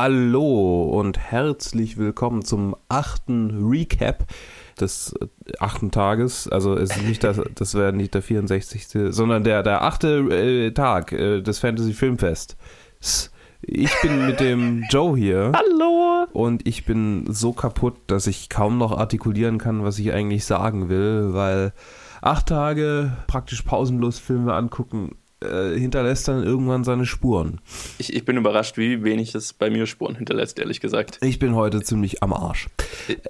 Hallo 0.00 0.84
und 0.84 1.18
herzlich 1.18 1.96
willkommen 1.96 2.44
zum 2.44 2.76
achten 2.88 3.68
Recap 3.68 4.28
des 4.80 5.12
äh, 5.20 5.26
achten 5.58 5.90
Tages. 5.90 6.46
Also 6.46 6.76
es 6.76 6.96
ist 6.96 7.02
nicht 7.02 7.24
das, 7.24 7.40
das 7.56 7.74
wäre 7.74 7.92
nicht 7.92 8.14
der 8.14 8.22
64. 8.22 8.86
sondern 9.12 9.42
der, 9.42 9.64
der 9.64 9.82
achte 9.82 10.18
äh, 10.30 10.70
Tag 10.70 11.10
äh, 11.10 11.40
des 11.40 11.58
Fantasy 11.58 11.94
Filmfest. 11.94 12.56
Ich 13.60 13.90
bin 14.00 14.24
mit 14.24 14.38
dem 14.38 14.84
Joe 14.88 15.18
hier. 15.18 15.50
Hallo! 15.56 16.28
Und 16.32 16.68
ich 16.68 16.84
bin 16.84 17.24
so 17.28 17.52
kaputt, 17.52 17.96
dass 18.06 18.28
ich 18.28 18.48
kaum 18.48 18.78
noch 18.78 18.96
artikulieren 18.96 19.58
kann, 19.58 19.82
was 19.82 19.98
ich 19.98 20.12
eigentlich 20.12 20.44
sagen 20.44 20.88
will, 20.88 21.30
weil 21.34 21.72
acht 22.22 22.46
Tage 22.46 23.16
praktisch 23.26 23.62
pausenlos 23.62 24.20
Filme 24.20 24.54
angucken 24.54 25.16
äh, 25.40 25.78
hinterlässt 25.78 26.28
dann 26.28 26.42
irgendwann 26.42 26.84
seine 26.84 27.06
Spuren. 27.06 27.60
Ich, 27.98 28.12
ich, 28.12 28.24
bin 28.24 28.36
überrascht, 28.36 28.76
wie 28.76 29.04
wenig 29.04 29.34
es 29.34 29.52
bei 29.52 29.70
mir 29.70 29.86
Spuren 29.86 30.16
hinterlässt, 30.16 30.58
ehrlich 30.58 30.80
gesagt. 30.80 31.18
Ich 31.22 31.38
bin 31.38 31.54
heute 31.54 31.80
ziemlich 31.80 32.22
am 32.22 32.32
Arsch. 32.32 32.66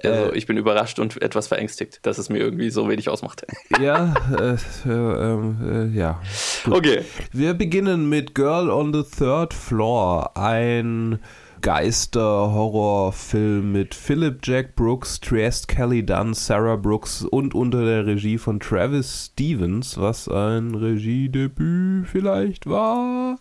Also, 0.03 0.31
äh, 0.31 0.37
ich 0.37 0.47
bin 0.47 0.57
überrascht 0.57 0.99
und 0.99 1.21
etwas 1.21 1.47
verängstigt, 1.47 1.99
dass 2.03 2.17
es 2.17 2.29
mir 2.29 2.39
irgendwie 2.39 2.69
so 2.69 2.89
wenig 2.89 3.09
ausmacht. 3.09 3.45
Ja, 3.79 4.13
äh, 4.37 4.57
äh, 4.89 5.87
ja. 5.93 6.21
Gut. 6.65 6.75
Okay. 6.75 7.01
Wir 7.31 7.53
beginnen 7.53 8.09
mit 8.09 8.35
Girl 8.35 8.69
on 8.69 8.93
the 8.93 9.03
Third 9.03 9.53
Floor, 9.53 10.35
ein 10.35 11.19
Geister-Horrorfilm 11.61 13.71
mit 13.71 13.93
Philip 13.93 14.39
Jack 14.43 14.75
Brooks, 14.75 15.19
Trieste 15.19 15.67
Kelly 15.67 16.05
Dunn, 16.05 16.33
Sarah 16.33 16.75
Brooks 16.75 17.23
und 17.23 17.53
unter 17.53 17.85
der 17.85 18.05
Regie 18.05 18.37
von 18.37 18.59
Travis 18.59 19.31
Stevens, 19.33 19.97
was 19.97 20.27
ein 20.27 20.75
Regiedebüt 20.75 22.07
vielleicht 22.07 22.67
war. 22.67 23.37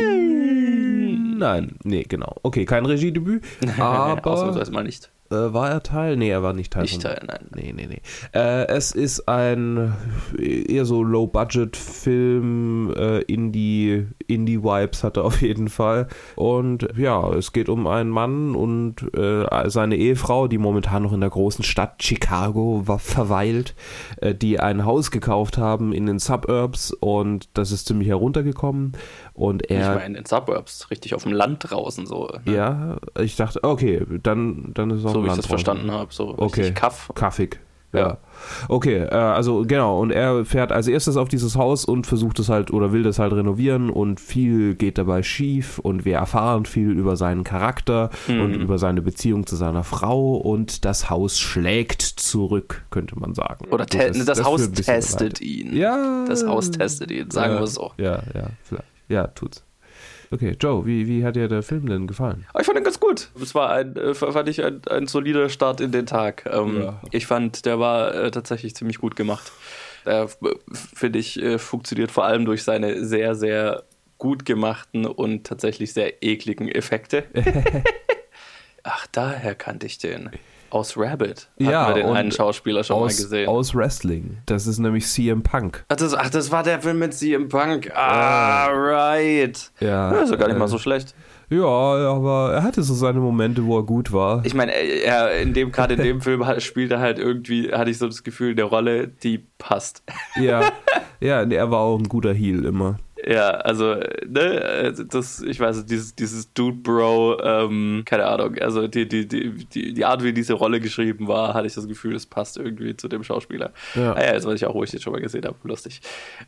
Nein, 0.00 1.76
nee, 1.84 2.04
genau. 2.04 2.36
Okay, 2.42 2.64
kein 2.64 2.86
Regiedebüt, 2.86 3.42
aber 3.78 4.30
ausnahmsweise 4.30 4.72
mal 4.72 4.84
nicht. 4.84 5.10
Äh, 5.30 5.52
war 5.52 5.70
er 5.70 5.82
Teil? 5.82 6.16
Nee, 6.16 6.30
er 6.30 6.42
war 6.42 6.54
nicht 6.54 6.72
Teil. 6.72 6.82
Nicht 6.82 7.02
Teil, 7.02 7.20
nein. 7.26 7.46
Nee, 7.54 7.72
nee, 7.74 7.86
nee. 7.86 8.00
Äh, 8.32 8.66
es 8.68 8.92
ist 8.92 9.28
ein 9.28 9.94
eher 10.38 10.86
so 10.86 11.02
Low-Budget-Film, 11.02 12.94
äh, 12.96 13.20
Indie, 13.22 14.06
Indie-Vibes 14.28 15.02
hat 15.02 15.16
er 15.16 15.24
auf 15.24 15.42
jeden 15.42 15.68
Fall. 15.68 16.06
Und 16.36 16.88
ja, 16.96 17.32
es 17.32 17.52
geht 17.52 17.68
um 17.68 17.86
einen 17.86 18.10
Mann 18.10 18.54
und 18.54 19.02
äh, 19.14 19.68
seine 19.68 19.96
Ehefrau, 19.96 20.46
die 20.46 20.58
momentan 20.58 21.02
noch 21.02 21.12
in 21.12 21.20
der 21.20 21.30
großen 21.30 21.64
Stadt 21.64 22.02
Chicago 22.02 22.82
war, 22.86 22.98
verweilt, 22.98 23.74
äh, 24.18 24.34
die 24.34 24.60
ein 24.60 24.84
Haus 24.84 25.10
gekauft 25.10 25.58
haben 25.58 25.92
in 25.92 26.06
den 26.06 26.18
Suburbs 26.18 26.92
und 26.92 27.48
das 27.54 27.72
ist 27.72 27.86
ziemlich 27.86 28.08
heruntergekommen. 28.08 28.92
Und 29.34 29.70
er. 29.70 29.80
Ich 29.80 29.94
meine, 29.94 30.06
in 30.06 30.14
den 30.14 30.26
Suburbs, 30.26 30.90
richtig 30.90 31.14
auf 31.14 31.22
dem 31.22 31.32
Land 31.32 31.70
draußen 31.70 32.06
so. 32.06 32.28
Ne? 32.44 32.54
Ja, 32.54 32.98
ich 33.18 33.36
dachte, 33.36 33.62
okay, 33.62 34.04
dann, 34.22 34.72
dann 34.74 34.90
ist 34.90 35.00
es 35.00 35.06
auch 35.06 35.14
So 35.14 35.24
wie 35.24 35.28
ich 35.28 35.34
das 35.34 35.46
verstanden 35.46 35.90
habe, 35.90 36.12
so 36.12 36.34
okay. 36.36 36.72
Kaff. 36.72 37.10
Kaffig. 37.14 37.60
Ja. 37.92 38.18
Okay, 38.68 38.98
äh, 38.98 39.14
also 39.14 39.64
genau, 39.66 39.98
und 39.98 40.10
er 40.10 40.44
fährt 40.44 40.72
als 40.72 40.88
erstes 40.88 41.16
auf 41.16 41.28
dieses 41.28 41.56
Haus 41.56 41.84
und 41.86 42.06
versucht 42.06 42.38
es 42.38 42.48
halt 42.48 42.70
oder 42.70 42.92
will 42.92 43.02
das 43.02 43.18
halt 43.18 43.32
renovieren 43.32 43.88
und 43.88 44.20
viel 44.20 44.74
geht 44.74 44.98
dabei 44.98 45.22
schief 45.22 45.78
und 45.78 46.04
wir 46.04 46.16
erfahren 46.16 46.66
viel 46.66 46.90
über 46.90 47.16
seinen 47.16 47.44
Charakter 47.44 48.10
mhm. 48.26 48.40
und 48.40 48.54
über 48.54 48.78
seine 48.78 49.00
Beziehung 49.00 49.46
zu 49.46 49.56
seiner 49.56 49.84
Frau 49.84 50.36
und 50.36 50.84
das 50.84 51.08
Haus 51.08 51.38
schlägt 51.38 52.02
zurück, 52.02 52.84
könnte 52.90 53.18
man 53.18 53.34
sagen. 53.34 53.66
Oder 53.70 53.86
te 53.86 54.10
das, 54.10 54.24
das, 54.24 54.44
Haus 54.44 54.70
testet 54.70 55.40
ihn. 55.40 55.74
Ja. 55.74 56.26
Das 56.28 56.46
Haus 56.46 56.70
testet 56.70 57.10
ihn, 57.10 57.30
sagen 57.30 57.54
ja, 57.54 57.60
wir 57.60 57.66
so. 57.66 57.92
Ja, 57.96 58.22
ja, 58.34 58.50
vielleicht. 58.64 58.88
Ja, 59.08 59.26
tut's. 59.28 59.64
Okay, 60.30 60.56
Joe, 60.60 60.84
wie, 60.84 61.06
wie 61.06 61.24
hat 61.24 61.36
dir 61.36 61.48
der 61.48 61.62
Film 61.62 61.86
denn 61.86 62.06
gefallen? 62.06 62.46
Ich 62.58 62.66
fand 62.66 62.78
ihn 62.78 62.84
ganz 62.84 63.00
gut. 63.00 63.30
Es 63.40 63.54
war 63.54 63.70
ein, 63.70 63.96
äh, 63.96 64.14
fand 64.14 64.48
ich 64.48 64.62
ein, 64.62 64.82
ein 64.90 65.06
solider 65.06 65.48
Start 65.48 65.80
in 65.80 65.90
den 65.90 66.06
Tag. 66.06 66.44
Ähm, 66.52 66.82
ja. 66.82 67.00
Ich 67.12 67.26
fand, 67.26 67.64
der 67.64 67.78
war 67.78 68.14
äh, 68.14 68.30
tatsächlich 68.30 68.74
ziemlich 68.74 68.98
gut 68.98 69.16
gemacht. 69.16 69.50
Der, 70.04 70.28
finde 70.94 71.18
ich, 71.18 71.40
äh, 71.40 71.58
funktioniert 71.58 72.10
vor 72.10 72.24
allem 72.24 72.44
durch 72.44 72.62
seine 72.62 73.04
sehr, 73.04 73.34
sehr 73.34 73.84
gut 74.18 74.44
gemachten 74.44 75.06
und 75.06 75.46
tatsächlich 75.46 75.92
sehr 75.92 76.22
ekligen 76.22 76.68
Effekte. 76.68 77.24
Ach, 78.82 79.06
daher 79.12 79.54
kannte 79.54 79.86
ich 79.86 79.98
den. 79.98 80.30
Aus 80.70 80.96
Rabbit 80.96 81.48
hatten 81.58 81.70
ja, 81.70 81.88
wir 81.88 81.94
den 81.94 82.06
einen 82.06 82.32
Schauspieler 82.32 82.84
schon 82.84 82.96
aus, 82.96 83.16
mal 83.16 83.22
gesehen. 83.22 83.48
Aus 83.48 83.74
Wrestling. 83.74 84.38
Das 84.46 84.66
ist 84.66 84.78
nämlich 84.78 85.06
CM 85.06 85.42
Punk. 85.42 85.84
Ach 85.88 85.96
das, 85.96 86.14
ach, 86.14 86.28
das 86.30 86.50
war 86.50 86.62
der 86.62 86.80
Film 86.80 86.98
mit 86.98 87.14
CM 87.14 87.48
Punk. 87.48 87.90
Ah, 87.94 88.66
right. 88.66 89.70
Ja. 89.80 90.12
ja 90.12 90.20
ist 90.20 90.30
doch 90.32 90.38
gar 90.38 90.48
nicht 90.48 90.56
äh, 90.56 90.58
mal 90.58 90.68
so 90.68 90.78
schlecht. 90.78 91.14
Ja, 91.50 91.64
aber 91.64 92.52
er 92.52 92.62
hatte 92.62 92.82
so 92.82 92.92
seine 92.92 93.20
Momente, 93.20 93.64
wo 93.64 93.78
er 93.78 93.82
gut 93.82 94.12
war. 94.12 94.44
Ich 94.44 94.52
meine, 94.52 94.72
er 94.72 95.40
in 95.40 95.54
dem 95.54 95.72
gerade 95.72 95.94
in 95.94 96.02
dem 96.02 96.20
Film 96.20 96.44
spielt 96.58 96.90
er 96.92 97.00
halt 97.00 97.18
irgendwie, 97.18 97.72
hatte 97.72 97.90
ich 97.90 97.98
so 97.98 98.06
das 98.06 98.22
Gefühl, 98.22 98.52
eine 98.52 98.64
Rolle, 98.64 99.08
die 99.08 99.46
passt. 99.56 100.02
Ja, 100.36 100.70
ja, 101.20 101.42
er 101.42 101.70
war 101.70 101.80
auch 101.80 101.98
ein 101.98 102.08
guter 102.08 102.34
Heel 102.34 102.66
immer. 102.66 102.98
Ja, 103.26 103.50
also, 103.50 103.96
ne, 104.26 104.94
das, 105.10 105.42
ich 105.42 105.58
weiß, 105.58 105.84
dieses, 105.86 106.14
dieses 106.14 106.52
Dude 106.52 106.76
Bro, 106.76 107.40
ähm, 107.42 108.02
keine 108.04 108.26
Ahnung, 108.26 108.56
also 108.58 108.86
die, 108.86 109.08
die, 109.08 109.26
die, 109.26 109.50
die, 109.64 109.92
die 109.92 110.04
Art, 110.04 110.22
wie 110.22 110.32
diese 110.32 110.52
Rolle 110.52 110.78
geschrieben 110.80 111.26
war, 111.26 111.54
hatte 111.54 111.66
ich 111.66 111.74
das 111.74 111.88
Gefühl, 111.88 112.14
es 112.14 112.26
passt 112.26 112.58
irgendwie 112.58 112.96
zu 112.96 113.08
dem 113.08 113.24
Schauspieler. 113.24 113.72
Ja, 113.94 114.12
ah, 114.12 114.22
ja 114.22 114.34
jetzt 114.34 114.46
weiß 114.46 114.54
ich 114.54 114.66
auch, 114.66 114.74
wo 114.74 114.84
ich 114.84 114.90
den 114.90 115.00
schon 115.00 115.12
mal 115.12 115.20
gesehen 115.20 115.44
habe, 115.44 115.56
lustig. 115.64 116.00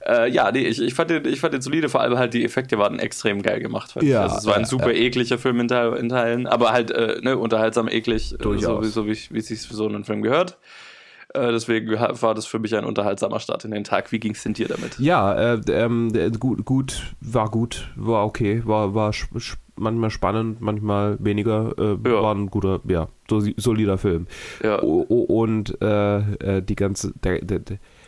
Äh, 0.06 0.30
ja, 0.30 0.52
nee, 0.52 0.66
ich, 0.66 0.80
ich, 0.80 0.94
fand 0.94 1.10
den, 1.10 1.24
ich 1.26 1.40
fand 1.40 1.54
den 1.54 1.60
solide, 1.60 1.88
vor 1.88 2.02
allem 2.02 2.16
halt 2.16 2.34
die 2.34 2.44
Effekte 2.44 2.78
waren 2.78 2.98
extrem 2.98 3.42
geil 3.42 3.60
gemacht. 3.60 3.94
Ja, 4.00 4.22
also, 4.22 4.36
es 4.36 4.46
war 4.46 4.56
ein 4.56 4.64
super 4.64 4.92
ja. 4.92 5.02
ekliger 5.02 5.38
Film 5.38 5.56
in, 5.60 5.68
in, 5.68 6.08
Teilen, 6.08 6.46
aber 6.46 6.72
halt, 6.72 6.92
äh, 6.92 7.20
ne, 7.22 7.36
unterhaltsam 7.36 7.88
eklig, 7.88 8.34
äh, 8.34 8.58
so, 8.58 8.82
so, 8.82 9.06
wie, 9.06 9.18
wie 9.30 9.38
es 9.38 9.46
sich 9.46 9.60
für 9.62 9.74
so 9.74 9.88
einen 9.88 10.04
Film 10.04 10.22
gehört. 10.22 10.58
Äh, 11.34 11.52
deswegen 11.52 11.92
war 11.92 12.34
das 12.34 12.46
für 12.46 12.58
mich 12.58 12.74
ein 12.74 12.84
unterhaltsamer 12.84 13.40
Start 13.40 13.64
in 13.64 13.70
den 13.70 13.84
Tag. 13.84 14.10
Wie 14.12 14.18
ging 14.18 14.32
es 14.32 14.42
denn 14.42 14.54
dir 14.54 14.68
damit? 14.68 14.98
Ja, 14.98 15.54
äh, 15.54 15.60
ähm, 15.70 16.12
gut, 16.38 16.64
gut, 16.64 17.14
war 17.20 17.50
gut, 17.50 17.88
war 17.96 18.24
okay, 18.24 18.62
war, 18.64 18.94
war 18.94 19.12
manchmal 19.76 20.10
spannend, 20.10 20.60
manchmal 20.60 21.16
weniger. 21.20 21.74
Äh, 21.78 22.08
ja. 22.08 22.22
War 22.22 22.34
ein 22.34 22.48
guter, 22.48 22.80
ja, 22.88 23.08
solider 23.28 23.98
Film. 23.98 24.26
Ja. 24.62 24.76
und 24.76 25.80
äh, 25.80 26.18
äh, 26.18 26.62
die 26.62 26.76
ganze, 26.76 27.12
der, 27.22 27.40
der, 27.40 27.60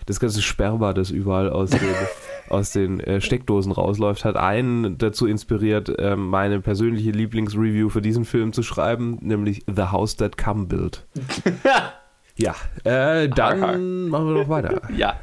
das 0.07 0.19
ganze 0.19 0.43
Sperma, 0.43 0.93
das 0.93 1.11
überall 1.11 1.49
aus 1.49 1.71
den, 1.71 1.81
aus 2.49 2.73
den 2.73 3.01
äh, 3.01 3.21
Steckdosen 3.21 3.73
rausläuft, 3.73 4.25
hat 4.25 4.37
einen 4.37 4.99
dazu 4.99 5.27
inspiriert, 5.27 5.97
äh, 5.99 6.17
meine 6.17 6.61
persönliche 6.61 7.13
Lieblingsreview 7.13 7.89
für 7.89 8.03
diesen 8.03 8.25
Film 8.25 8.53
zu 8.53 8.63
schreiben, 8.63 9.19
nämlich 9.21 9.65
The 9.73 9.85
House 9.85 10.17
That 10.17 10.37
Come 10.37 10.67
Built. 10.67 11.07
Ja, 12.37 12.55
äh, 12.85 13.29
dann 13.29 14.09
machen 14.09 14.27
wir 14.27 14.43
noch 14.43 14.49
weiter. 14.49 14.83
Ja, 14.97 15.19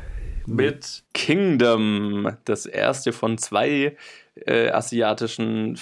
mit 0.46 1.04
Kingdom, 1.14 2.36
das 2.46 2.66
erste 2.66 3.14
von 3.14 3.38
zwei 3.38 3.96
äh, 4.36 4.70
asiatischen 4.70 5.76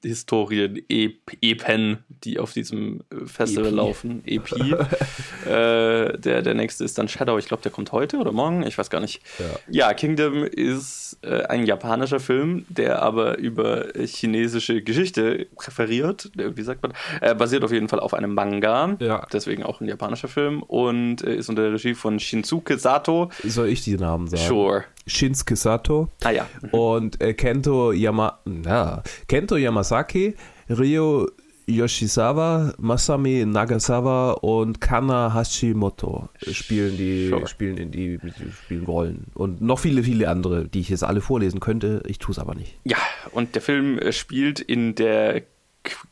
Fantasy-Historien, 0.00 0.82
Epen, 0.88 1.98
die 2.24 2.38
auf 2.38 2.52
diesem 2.52 3.00
äh, 3.10 3.26
Festival 3.26 3.68
EP. 3.68 3.74
laufen. 3.74 4.22
EP. 4.26 4.52
äh, 5.46 6.18
der, 6.18 6.42
der 6.42 6.54
nächste 6.54 6.84
ist 6.84 6.98
dann 6.98 7.08
Shadow, 7.08 7.38
ich 7.38 7.46
glaube, 7.46 7.62
der 7.62 7.72
kommt 7.72 7.92
heute 7.92 8.18
oder 8.18 8.32
morgen, 8.32 8.62
ich 8.62 8.76
weiß 8.76 8.90
gar 8.90 9.00
nicht. 9.00 9.20
Ja, 9.38 9.88
ja 9.88 9.94
Kingdom 9.94 10.44
ist 10.44 11.18
äh, 11.22 11.42
ein 11.44 11.66
japanischer 11.66 12.20
Film, 12.20 12.64
der 12.68 13.02
aber 13.02 13.38
über 13.38 13.88
chinesische 13.96 14.82
Geschichte 14.82 15.46
präferiert, 15.56 16.30
wie 16.34 16.62
sagt 16.62 16.82
man, 16.82 16.92
äh, 17.20 17.34
basiert 17.34 17.64
auf 17.64 17.72
jeden 17.72 17.88
Fall 17.88 18.00
auf 18.00 18.14
einem 18.14 18.34
Manga, 18.34 18.96
ja. 19.00 19.26
deswegen 19.32 19.62
auch 19.62 19.80
ein 19.80 19.88
japanischer 19.88 20.28
Film 20.28 20.62
und 20.62 21.22
äh, 21.22 21.36
ist 21.36 21.48
unter 21.48 21.62
der 21.62 21.72
Regie 21.72 21.94
von 21.94 22.20
Shinsuke 22.20 22.78
Sato. 22.78 23.30
Soll 23.44 23.68
ich 23.68 23.82
die 23.82 23.96
Namen 23.96 24.28
sagen? 24.28 24.42
Sure. 24.42 24.84
Shinsuke 25.06 25.56
Sato 25.56 26.08
ah, 26.24 26.30
ja. 26.30 26.46
Mhm. 26.62 26.68
und 26.70 27.20
äh, 27.20 27.34
Kento, 27.34 27.92
Yama, 27.92 28.38
na, 28.44 29.02
Kento 29.28 29.56
Yamasaki, 29.90 30.34
Ryo 30.68 31.28
Yoshizawa, 31.66 32.74
Masami 32.78 33.44
Nagasawa 33.44 34.32
und 34.40 34.80
Kana 34.80 35.32
Hashimoto 35.34 36.28
spielen 36.50 36.96
die 36.96 37.28
sure. 37.28 37.46
spielen 37.46 37.76
in 37.76 37.90
die 37.92 38.18
spielen 38.64 38.84
Rollen 38.84 39.26
und 39.34 39.60
noch 39.60 39.78
viele 39.78 40.02
viele 40.02 40.28
andere, 40.28 40.66
die 40.66 40.80
ich 40.80 40.88
jetzt 40.88 41.04
alle 41.04 41.20
vorlesen 41.20 41.60
könnte. 41.60 42.02
Ich 42.06 42.18
tue 42.18 42.32
es 42.32 42.38
aber 42.38 42.54
nicht. 42.54 42.76
Ja, 42.84 42.98
und 43.32 43.54
der 43.54 43.62
Film 43.62 43.98
äh, 43.98 44.12
spielt 44.12 44.58
in 44.58 44.94
der 44.96 45.42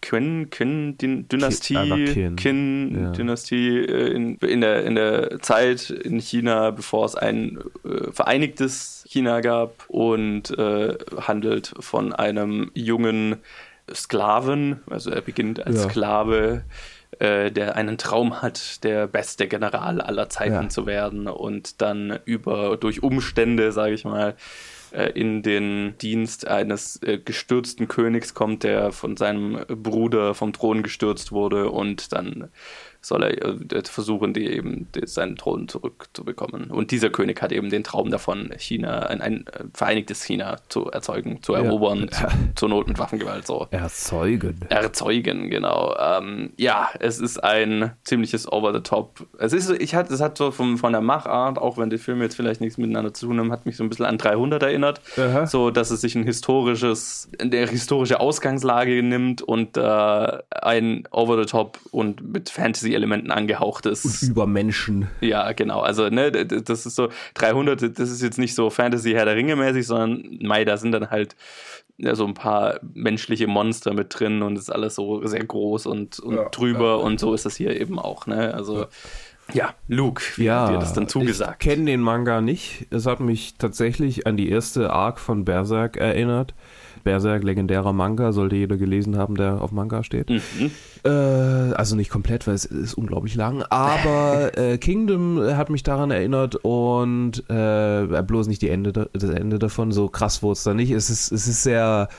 Qin, 0.00 0.48
Qin 0.50 0.96
Dynastie, 0.96 1.74
Qin, 2.06 2.36
Qin 2.36 2.98
ja. 2.98 3.10
Dynastie 3.10 3.78
äh, 3.78 4.12
in, 4.14 4.36
in, 4.36 4.60
der, 4.60 4.84
in 4.84 4.94
der 4.94 5.40
Zeit 5.40 5.90
in 5.90 6.20
China, 6.20 6.70
bevor 6.70 7.04
es 7.04 7.14
ein 7.14 7.58
äh, 7.84 8.10
vereinigtes 8.10 9.04
China 9.08 9.40
gab 9.40 9.84
und 9.88 10.56
äh, 10.56 10.96
handelt 11.20 11.74
von 11.80 12.12
einem 12.14 12.70
jungen 12.74 13.36
Sklaven, 13.94 14.80
also 14.88 15.10
er 15.10 15.22
beginnt 15.22 15.64
als 15.64 15.82
ja. 15.82 15.90
Sklave, 15.90 16.64
äh, 17.18 17.50
der 17.50 17.76
einen 17.76 17.98
Traum 17.98 18.42
hat, 18.42 18.84
der 18.84 19.06
beste 19.06 19.48
General 19.48 20.00
aller 20.00 20.28
Zeiten 20.28 20.54
ja. 20.54 20.68
zu 20.68 20.86
werden 20.86 21.26
und 21.26 21.80
dann 21.80 22.18
über 22.24 22.76
durch 22.76 23.02
Umstände, 23.02 23.72
sage 23.72 23.94
ich 23.94 24.04
mal, 24.04 24.36
äh, 24.92 25.10
in 25.10 25.42
den 25.42 25.96
Dienst 25.98 26.46
eines 26.46 27.02
äh, 27.02 27.18
gestürzten 27.18 27.88
Königs 27.88 28.34
kommt, 28.34 28.62
der 28.62 28.92
von 28.92 29.16
seinem 29.16 29.64
Bruder 29.68 30.34
vom 30.34 30.52
Thron 30.52 30.82
gestürzt 30.82 31.32
wurde 31.32 31.70
und 31.70 32.12
dann 32.12 32.50
soll 33.00 33.22
er 33.22 33.72
äh, 33.72 33.82
versuchen, 33.84 34.34
die 34.34 34.46
eben 34.46 34.88
die, 34.94 35.06
seinen 35.06 35.36
Thron 35.36 35.68
zurückzubekommen. 35.68 36.70
Und 36.70 36.90
dieser 36.90 37.10
König 37.10 37.40
hat 37.40 37.52
eben 37.52 37.70
den 37.70 37.84
Traum 37.84 38.10
davon, 38.10 38.50
China, 38.58 39.06
ein, 39.06 39.20
ein 39.20 39.46
äh, 39.46 39.64
vereinigtes 39.72 40.22
China 40.22 40.56
zu 40.68 40.90
erzeugen, 40.90 41.42
zu 41.42 41.54
erobern, 41.54 42.08
ja. 42.12 42.28
zu, 42.28 42.36
zur 42.56 42.68
Not 42.68 42.88
mit 42.88 42.98
Waffengewalt 42.98 43.46
so. 43.46 43.66
Erzeugen. 43.70 44.60
Erzeugen, 44.68 45.50
genau. 45.50 45.94
Ähm, 45.98 46.52
ja, 46.56 46.88
es 46.98 47.20
ist 47.20 47.42
ein 47.42 47.92
ziemliches 48.04 48.50
Over-the-Top. 48.50 49.26
Es 49.38 49.52
ist, 49.52 49.70
ich 49.70 49.94
hatte, 49.94 50.12
es 50.12 50.20
hat 50.20 50.36
so 50.36 50.50
von, 50.50 50.76
von 50.76 50.92
der 50.92 51.00
Machart, 51.00 51.58
auch 51.58 51.78
wenn 51.78 51.90
die 51.90 51.98
Filme 51.98 52.24
jetzt 52.24 52.34
vielleicht 52.34 52.60
nichts 52.60 52.78
miteinander 52.78 53.14
zu 53.14 53.26
tun 53.26 53.38
haben, 53.38 53.52
hat 53.52 53.66
mich 53.66 53.76
so 53.76 53.84
ein 53.84 53.88
bisschen 53.88 54.06
an 54.06 54.18
300 54.18 54.62
erinnert. 54.62 55.00
Aha. 55.16 55.46
So, 55.46 55.70
dass 55.70 55.90
es 55.90 56.00
sich 56.00 56.14
ein 56.14 56.24
historisches, 56.24 57.30
eine 57.40 57.66
historische 57.66 58.20
Ausgangslage 58.20 59.02
nimmt 59.02 59.42
und 59.42 59.76
äh, 59.76 60.38
ein 60.50 61.04
Over-the-Top 61.10 61.78
und 61.92 62.32
mit 62.32 62.50
Fantasy 62.50 62.87
Fantasy-Elementen 62.88 63.30
angehaucht 63.30 63.86
ist. 63.86 64.04
Und 64.04 64.28
über 64.30 64.46
Menschen. 64.46 65.08
Ja, 65.20 65.52
genau. 65.52 65.80
Also, 65.80 66.08
ne, 66.08 66.30
das 66.32 66.86
ist 66.86 66.96
so 66.96 67.08
300, 67.34 67.98
das 67.98 68.10
ist 68.10 68.22
jetzt 68.22 68.38
nicht 68.38 68.54
so 68.54 68.70
Fantasy-Herr 68.70 69.24
der 69.24 69.36
Ringe 69.36 69.56
mäßig, 69.56 69.86
sondern, 69.86 70.38
mei, 70.42 70.64
da 70.64 70.76
sind 70.76 70.92
dann 70.92 71.10
halt 71.10 71.36
ja, 71.96 72.14
so 72.14 72.26
ein 72.26 72.34
paar 72.34 72.78
menschliche 72.94 73.46
Monster 73.46 73.92
mit 73.92 74.18
drin 74.18 74.42
und 74.42 74.56
ist 74.56 74.70
alles 74.70 74.94
so 74.94 75.26
sehr 75.26 75.44
groß 75.44 75.86
und, 75.86 76.20
und 76.20 76.36
ja, 76.36 76.48
drüber 76.48 76.90
ja. 76.90 76.94
und 76.94 77.18
so 77.18 77.34
ist 77.34 77.44
das 77.44 77.56
hier 77.56 77.78
eben 77.80 77.98
auch, 77.98 78.26
ne? 78.26 78.54
Also. 78.54 78.86
Ja, 79.52 79.74
Luke, 79.88 80.22
wie 80.36 80.44
ja, 80.44 80.66
hat 80.66 80.74
dir 80.74 80.78
das 80.78 80.92
dann 80.92 81.08
zugesagt? 81.08 81.64
Ich 81.64 81.70
kenne 81.70 81.86
den 81.86 82.02
Manga 82.02 82.42
nicht. 82.42 82.86
Es 82.90 83.06
hat 83.06 83.20
mich 83.20 83.54
tatsächlich 83.56 84.26
an 84.26 84.36
die 84.36 84.50
erste 84.50 84.92
Arc 84.92 85.18
von 85.18 85.46
Berserk 85.46 85.96
erinnert. 85.96 86.54
Berserk, 87.08 87.42
legendärer 87.42 87.94
Manga, 87.94 88.32
sollte 88.32 88.56
jeder 88.56 88.76
gelesen 88.76 89.16
haben, 89.16 89.34
der 89.34 89.62
auf 89.62 89.72
Manga 89.72 90.04
steht. 90.04 90.28
Mhm. 90.28 90.70
Äh, 91.06 91.08
also 91.08 91.96
nicht 91.96 92.10
komplett, 92.10 92.46
weil 92.46 92.52
es 92.52 92.66
ist 92.66 92.92
unglaublich 92.92 93.34
lang, 93.34 93.62
aber 93.70 94.50
äh, 94.58 94.76
Kingdom 94.76 95.40
hat 95.40 95.70
mich 95.70 95.82
daran 95.82 96.10
erinnert 96.10 96.56
und 96.56 97.44
äh, 97.48 98.22
bloß 98.22 98.48
nicht 98.48 98.60
die 98.60 98.68
Ende, 98.68 98.92
das 98.92 99.30
Ende 99.30 99.58
davon, 99.58 99.90
so 99.90 100.08
krass 100.08 100.42
wurde 100.42 100.52
es 100.52 100.64
da 100.64 100.74
nicht. 100.74 100.90
Es 100.90 101.08
ist, 101.08 101.32
es 101.32 101.48
ist 101.48 101.62
sehr 101.62 102.10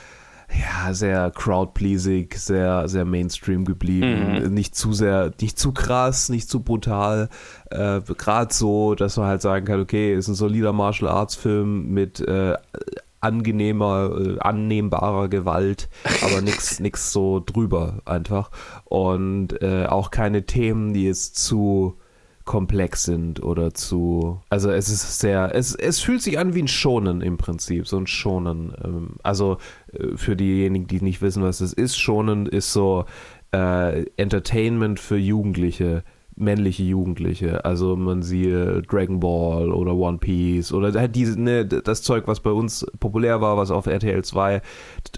ja, 0.52 0.92
sehr 0.92 1.30
crowd-pleasing, 1.30 2.30
sehr, 2.34 2.88
sehr 2.88 3.04
Mainstream 3.04 3.64
geblieben. 3.64 4.42
Mhm. 4.42 4.52
Nicht 4.52 4.74
zu 4.74 4.92
sehr, 4.92 5.30
nicht 5.40 5.56
zu 5.56 5.70
krass, 5.70 6.28
nicht 6.28 6.50
zu 6.50 6.64
brutal. 6.64 7.28
Äh, 7.70 8.00
Gerade 8.00 8.52
so, 8.52 8.96
dass 8.96 9.16
man 9.16 9.26
halt 9.26 9.42
sagen 9.42 9.66
kann, 9.66 9.80
okay, 9.80 10.12
ist 10.12 10.26
ein 10.26 10.34
solider 10.34 10.72
Martial 10.72 11.08
Arts 11.08 11.36
Film 11.36 11.90
mit 11.92 12.18
äh, 12.20 12.56
angenehmer, 13.20 14.10
äh, 14.18 14.38
annehmbarer 14.38 15.28
Gewalt, 15.28 15.88
aber 16.22 16.40
nichts 16.42 16.80
nix 16.80 17.12
so 17.12 17.42
drüber 17.44 18.02
einfach. 18.04 18.50
Und 18.84 19.60
äh, 19.62 19.86
auch 19.86 20.10
keine 20.10 20.46
Themen, 20.46 20.92
die 20.92 21.04
jetzt 21.04 21.36
zu 21.36 21.96
komplex 22.44 23.04
sind 23.04 23.42
oder 23.42 23.74
zu. 23.74 24.40
Also 24.48 24.70
es 24.70 24.88
ist 24.88 25.20
sehr. 25.20 25.54
Es, 25.54 25.74
es 25.74 26.00
fühlt 26.00 26.22
sich 26.22 26.38
an 26.38 26.54
wie 26.54 26.62
ein 26.62 26.68
Schonen 26.68 27.20
im 27.20 27.36
Prinzip. 27.36 27.86
So 27.86 27.96
ein 27.96 28.06
Schonen. 28.06 28.72
Ähm, 28.82 29.16
also 29.22 29.58
äh, 29.92 30.16
für 30.16 30.34
diejenigen, 30.34 30.86
die 30.86 31.00
nicht 31.00 31.22
wissen, 31.22 31.42
was 31.42 31.60
es 31.60 31.72
ist, 31.72 31.96
Schonen 31.96 32.46
ist 32.46 32.72
so 32.72 33.04
äh, 33.52 34.04
Entertainment 34.16 34.98
für 34.98 35.16
Jugendliche 35.16 36.02
männliche 36.40 36.82
Jugendliche. 36.82 37.64
Also 37.64 37.96
man 37.96 38.22
siehe 38.22 38.82
Dragon 38.82 39.20
Ball 39.20 39.72
oder 39.72 39.94
One 39.94 40.18
Piece 40.18 40.72
oder 40.72 40.98
halt 40.98 41.14
diese, 41.14 41.40
ne, 41.40 41.64
das 41.66 42.02
Zeug, 42.02 42.26
was 42.26 42.40
bei 42.40 42.50
uns 42.50 42.86
populär 42.98 43.40
war, 43.40 43.56
was 43.56 43.70
auf 43.70 43.86
RTL 43.86 44.24
2 44.24 44.62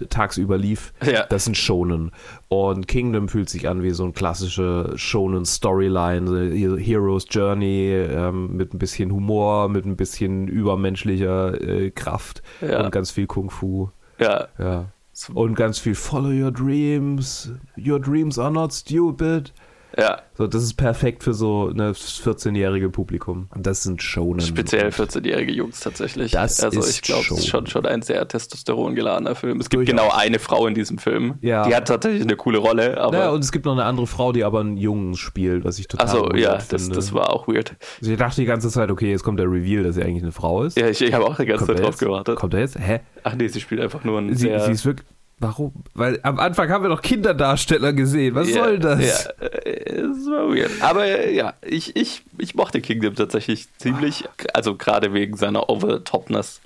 tagsüber 0.09 0.57
lief, 0.57 0.93
ja. 1.05 1.25
das 1.25 1.45
sind 1.45 1.57
Shonen. 1.57 2.11
Und 2.49 2.87
Kingdom 2.87 3.27
fühlt 3.27 3.49
sich 3.49 3.67
an 3.67 3.83
wie 3.83 3.91
so 3.91 4.03
ein 4.03 4.13
klassische 4.13 4.93
Shonen 4.95 5.45
Storyline, 5.45 6.77
Heroes 6.79 7.25
Journey 7.29 7.91
ähm, 7.91 8.55
mit 8.55 8.73
ein 8.73 8.79
bisschen 8.79 9.11
Humor, 9.11 9.69
mit 9.69 9.85
ein 9.85 9.95
bisschen 9.95 10.47
übermenschlicher 10.47 11.59
äh, 11.61 11.91
Kraft 11.91 12.43
ja. 12.61 12.83
und 12.83 12.91
ganz 12.91 13.11
viel 13.11 13.27
Kung 13.27 13.49
Fu. 13.49 13.89
Ja. 14.19 14.47
ja. 14.59 14.85
Und 15.33 15.55
ganz 15.55 15.77
viel 15.77 15.95
Follow 15.95 16.29
your 16.29 16.51
dreams. 16.51 17.51
Your 17.77 17.99
dreams 17.99 18.39
are 18.39 18.51
not 18.51 18.73
stupid. 18.73 19.53
Ja. 19.97 20.21
So, 20.35 20.47
das 20.47 20.63
ist 20.63 20.75
perfekt 20.75 21.23
für 21.23 21.33
so 21.33 21.69
eine 21.69 21.91
14-jährige 21.91 22.89
Publikum. 22.89 23.47
Das 23.55 23.83
sind 23.83 24.01
Shonen. 24.01 24.41
Speziell 24.41 24.89
14-jährige 24.89 25.51
Jungs 25.51 25.79
tatsächlich. 25.79 26.31
Das 26.31 26.63
also 26.63 26.79
ist 26.79 26.89
ich 26.89 27.01
glaube, 27.01 27.25
es 27.31 27.39
ist 27.39 27.47
schon, 27.47 27.67
schon 27.67 27.85
ein 27.85 28.01
sehr 28.01 28.27
testosteron 28.27 28.95
geladener 28.95 29.35
Film. 29.35 29.59
Es 29.59 29.69
gibt 29.69 29.87
Durchaus. 29.87 30.03
genau 30.05 30.15
eine 30.15 30.39
Frau 30.39 30.65
in 30.65 30.73
diesem 30.73 30.97
Film. 30.97 31.35
Ja. 31.41 31.67
Die 31.67 31.75
hat 31.75 31.87
tatsächlich 31.87 32.23
eine 32.23 32.35
coole 32.35 32.57
Rolle. 32.57 32.97
Aber 32.99 33.17
ja, 33.17 33.29
und 33.29 33.43
es 33.43 33.51
gibt 33.51 33.65
noch 33.65 33.73
eine 33.73 33.85
andere 33.85 34.07
Frau, 34.07 34.31
die 34.31 34.43
aber 34.43 34.61
einen 34.61 34.77
Jungen 34.77 35.15
spielt, 35.15 35.63
was 35.63 35.77
ich 35.77 35.87
total 35.87 36.07
Achso, 36.07 36.35
ja, 36.35 36.57
das, 36.67 36.89
das 36.89 37.13
war 37.13 37.31
auch 37.31 37.47
weird. 37.47 37.75
Also 38.01 38.11
ich 38.11 38.17
dachte 38.17 38.41
die 38.41 38.45
ganze 38.45 38.69
Zeit, 38.69 38.89
okay, 38.89 39.11
jetzt 39.11 39.23
kommt 39.23 39.39
der 39.39 39.51
Reveal, 39.51 39.83
dass 39.83 39.95
sie 39.95 40.03
eigentlich 40.03 40.23
eine 40.23 40.31
Frau 40.31 40.63
ist. 40.63 40.77
Ja, 40.77 40.87
ich, 40.87 41.01
ich 41.01 41.13
habe 41.13 41.25
auch 41.25 41.37
die 41.37 41.45
ganze 41.45 41.65
kommt 41.65 41.77
Zeit 41.77 41.85
drauf 41.85 41.97
gewartet. 41.97 42.35
Kommt 42.37 42.53
er 42.55 42.61
jetzt? 42.61 42.79
Hä? 42.79 43.01
Ach 43.23 43.35
nee, 43.35 43.47
sie 43.47 43.61
spielt 43.61 43.81
einfach 43.81 44.03
nur 44.03 44.17
einen 44.17 44.35
sie, 44.35 44.47
sehr... 44.47 44.59
Sie 44.61 44.71
ist 44.71 44.85
wirklich 44.85 45.07
Warum? 45.39 45.73
Weil 45.93 46.19
am 46.23 46.39
Anfang 46.39 46.69
haben 46.69 46.83
wir 46.83 46.89
noch 46.89 47.01
Kinderdarsteller 47.01 47.91
gesehen. 47.91 48.33
Was 48.35 48.49
ja, 48.49 48.63
soll 48.63 48.79
das? 48.79 49.01
Ja, 49.01 49.31
es 49.41 50.25
war 50.27 50.49
weird. 50.49 50.71
Aber 50.81 51.05
ja, 51.29 51.53
ich, 51.61 51.95
ich, 51.95 52.23
ich 52.37 52.55
mochte 52.55 52.79
Kingdom 52.81 53.15
tatsächlich 53.15 53.67
ziemlich. 53.77 54.23
Also 54.53 54.75
gerade 54.75 55.13
wegen 55.13 55.35
seiner 55.35 55.69
Over-Topness. 55.69 56.61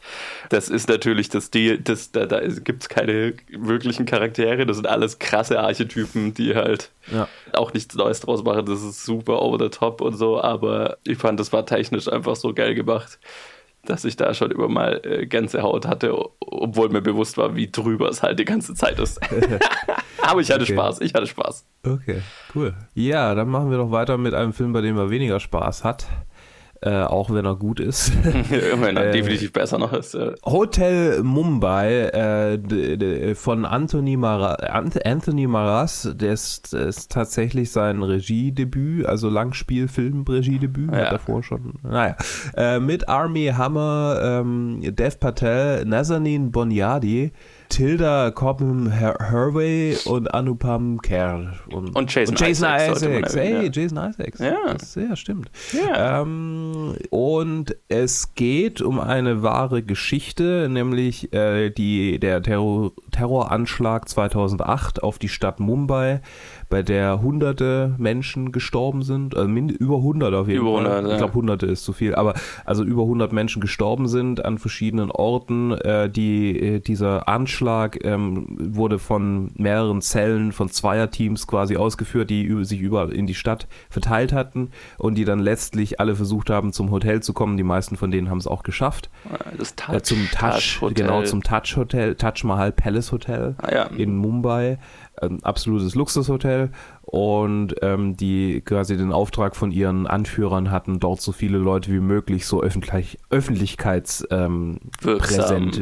Das 0.50 0.70
ist 0.70 0.90
natürlich 0.90 1.30
das 1.30 1.50
Deal. 1.50 1.80
Das, 1.80 2.12
da 2.12 2.26
da 2.26 2.42
gibt 2.42 2.84
es 2.84 2.90
keine 2.90 3.34
wirklichen 3.50 4.06
Charaktere. 4.06 4.66
Das 4.66 4.78
sind 4.78 4.88
alles 4.88 5.18
krasse 5.18 5.60
Archetypen, 5.60 6.34
die 6.34 6.56
halt 6.56 6.92
ja. 7.12 7.28
auch 7.54 7.74
nichts 7.74 7.96
Neues 7.96 8.20
draus 8.20 8.44
machen. 8.44 8.66
Das 8.66 8.84
ist 8.84 9.06
super 9.06 9.42
over 9.42 9.58
the 9.64 9.70
top 9.70 10.02
und 10.02 10.16
so. 10.16 10.40
Aber 10.42 10.98
ich 11.04 11.18
fand, 11.18 11.40
das 11.40 11.52
war 11.52 11.66
technisch 11.66 12.08
einfach 12.08 12.36
so 12.36 12.54
geil 12.54 12.76
gemacht 12.76 13.18
dass 13.90 14.06
ich 14.06 14.16
da 14.16 14.34
schon 14.34 14.52
immer 14.52 14.68
mal 14.68 15.02
äh, 15.04 15.26
Gänsehaut 15.26 15.88
hatte, 15.88 16.14
obwohl 16.40 16.90
mir 16.90 17.02
bewusst 17.02 17.38
war, 17.38 17.56
wie 17.56 17.70
drüber 17.72 18.10
es 18.10 18.24
halt 18.24 18.40
die 18.40 18.46
ganze 18.46 18.74
Zeit 18.74 19.00
ist. 19.00 19.20
Aber 20.22 20.42
ich 20.42 20.52
hatte 20.52 20.64
okay. 20.64 20.74
Spaß, 20.74 21.02
ich 21.02 21.14
hatte 21.14 21.28
Spaß. 21.28 21.66
Okay, 21.86 22.22
cool. 22.54 22.74
Ja, 22.94 23.34
dann 23.34 23.50
machen 23.50 23.72
wir 23.72 23.78
doch 23.78 23.92
weiter 23.92 24.18
mit 24.18 24.34
einem 24.34 24.54
Film, 24.54 24.74
bei 24.74 24.82
dem 24.82 24.98
er 24.98 25.10
weniger 25.10 25.40
Spaß 25.40 25.84
hat. 25.84 26.08
Äh, 26.82 27.02
auch 27.04 27.32
wenn 27.32 27.46
er 27.46 27.56
gut 27.56 27.80
ist. 27.80 28.12
wenn 28.24 28.98
er 28.98 29.08
äh, 29.08 29.12
definitiv 29.12 29.52
besser 29.52 29.80
noch 29.80 29.94
ist. 29.94 30.14
Ja. 30.14 30.34
Hotel 30.46 31.24
Mumbai 31.24 32.04
äh, 32.10 33.34
von 33.36 33.66
Anthony, 33.66 34.16
Mara 34.16 34.54
Anthony 34.54 35.48
Maras, 35.48 36.12
der 36.14 36.34
ist, 36.34 36.74
ist, 36.74 37.12
tatsächlich 37.12 37.72
sein 37.72 38.04
Regiedebüt, 38.04 39.08
also 39.08 39.30
Langspielfilm-Regiedebüt, 39.30 40.92
ja. 40.92 40.98
hat 40.98 41.14
davor 41.14 41.42
schon, 41.42 41.74
naja, 41.82 42.16
äh, 42.56 42.80
mit 42.80 43.10
Army 43.10 43.48
Hammer, 43.48 44.20
ähm, 44.22 44.82
Dev 44.84 45.18
Patel, 45.20 45.84
Nazanin 45.86 46.52
Bonyadi, 46.52 47.32
Tilda 47.70 48.32
Cobham 48.32 48.90
Hervey 48.90 49.98
und 50.06 50.34
Anupam 50.34 51.02
Kher. 51.02 51.54
Und, 51.72 51.96
und 51.96 52.14
Jason, 52.14 52.34
und 52.34 52.40
Jason 52.40 52.70
Isaacs. 52.70 53.02
Isaacs. 53.02 53.36
Hey, 53.36 53.66
ja. 53.66 53.72
Jason 53.72 53.98
Isaacs. 53.98 54.40
Ja. 54.40 54.74
Das, 54.74 54.96
ja, 54.96 55.16
stimmt. 55.16 55.52
Ja. 55.74 56.22
Ähm, 56.22 56.96
und 57.10 57.76
es 57.88 58.34
geht 58.36 58.82
um 58.82 59.00
eine 59.00 59.44
wahre 59.44 59.84
Geschichte, 59.84 60.68
nämlich 60.70 61.34
äh, 61.34 61.70
die, 61.70 62.20
der 62.20 62.42
Terror, 62.42 62.92
Terroranschlag 63.12 64.08
2008 64.10 65.04
auf 65.04 65.20
die 65.20 65.30
Stadt 65.30 65.60
Mumbai 65.60 66.22
bei 66.70 66.84
der 66.84 67.22
hunderte 67.22 67.96
Menschen 67.98 68.52
gestorben 68.52 69.02
sind, 69.02 69.36
also 69.36 69.50
über 69.50 69.98
100 69.98 70.34
auf 70.34 70.48
jeden 70.48 70.62
über 70.62 70.78
Fall. 70.78 70.88
100, 70.88 71.12
ich 71.12 71.18
glaube, 71.18 71.34
hunderte 71.34 71.66
ist 71.68 71.84
zu 71.84 71.94
viel, 71.94 72.16
aber 72.16 72.34
also 72.66 72.84
über 72.84 73.04
100 73.04 73.32
Menschen 73.32 73.62
gestorben 73.62 74.08
sind 74.08 74.44
an 74.44 74.58
verschiedenen 74.58 75.10
Orten. 75.12 75.72
Äh, 75.72 76.10
die, 76.10 76.60
äh, 76.60 76.80
dieser 76.80 77.28
Anschlag 77.30 78.04
ähm, 78.04 78.48
wurde 78.60 79.00
von 79.00 79.52
mehreren 79.56 80.02
Zellen 80.02 80.52
von 80.52 80.70
Zweierteams 80.70 81.48
quasi 81.48 81.78
ausgeführt, 81.78 82.30
die 82.30 82.66
sich 82.66 82.82
überall 82.82 83.12
in 83.12 83.28
die 83.28 83.36
Stadt 83.36 83.68
verteilt 83.90 84.34
hatten 84.34 84.72
und 84.98 85.16
die 85.16 85.26
dann 85.26 85.40
letztlich 85.40 86.00
alle 86.00 86.16
versucht 86.16 86.50
haben, 86.50 86.74
zum 86.74 86.92
Hotel 86.92 87.22
zu 87.22 87.34
kommen. 87.34 87.58
Die 87.58 87.64
meisten 87.64 87.96
von 87.96 88.12
denen 88.12 88.30
haben 88.30 88.40
es 88.40 88.48
auch 88.48 88.64
geschafft. 88.64 89.10
Das 89.58 89.76
Touch, 89.76 89.96
äh, 89.96 90.02
zum 90.02 90.28
Touch, 90.32 90.80
Touch 90.80 90.94
genau, 90.94 91.24
zum 91.24 91.44
Touch 91.44 91.76
Hotel, 91.78 92.16
Touch 92.16 92.44
Mahal 92.44 92.72
Palace 92.72 93.12
Hotel 93.12 93.56
ah, 93.60 93.74
ja. 93.74 93.84
in 93.86 94.18
Mumbai 94.18 94.80
ein 95.22 95.44
absolutes 95.44 95.96
Luxushotel 95.96 96.72
und 97.02 97.76
ähm, 97.82 98.18
die 98.18 98.62
quasi 98.62 98.98
den 98.98 99.12
Auftrag 99.14 99.56
von 99.56 99.72
ihren 99.72 100.08
Anführern 100.08 100.72
hatten, 100.72 101.00
dort 101.00 101.22
so 101.22 101.32
viele 101.32 101.58
Leute 101.58 101.92
wie 101.92 102.02
möglich 102.02 102.46
so 102.46 102.62
öffentlich, 102.62 103.18
öffentlichkeitspräsent 103.30 104.30
ähm, 104.32 104.80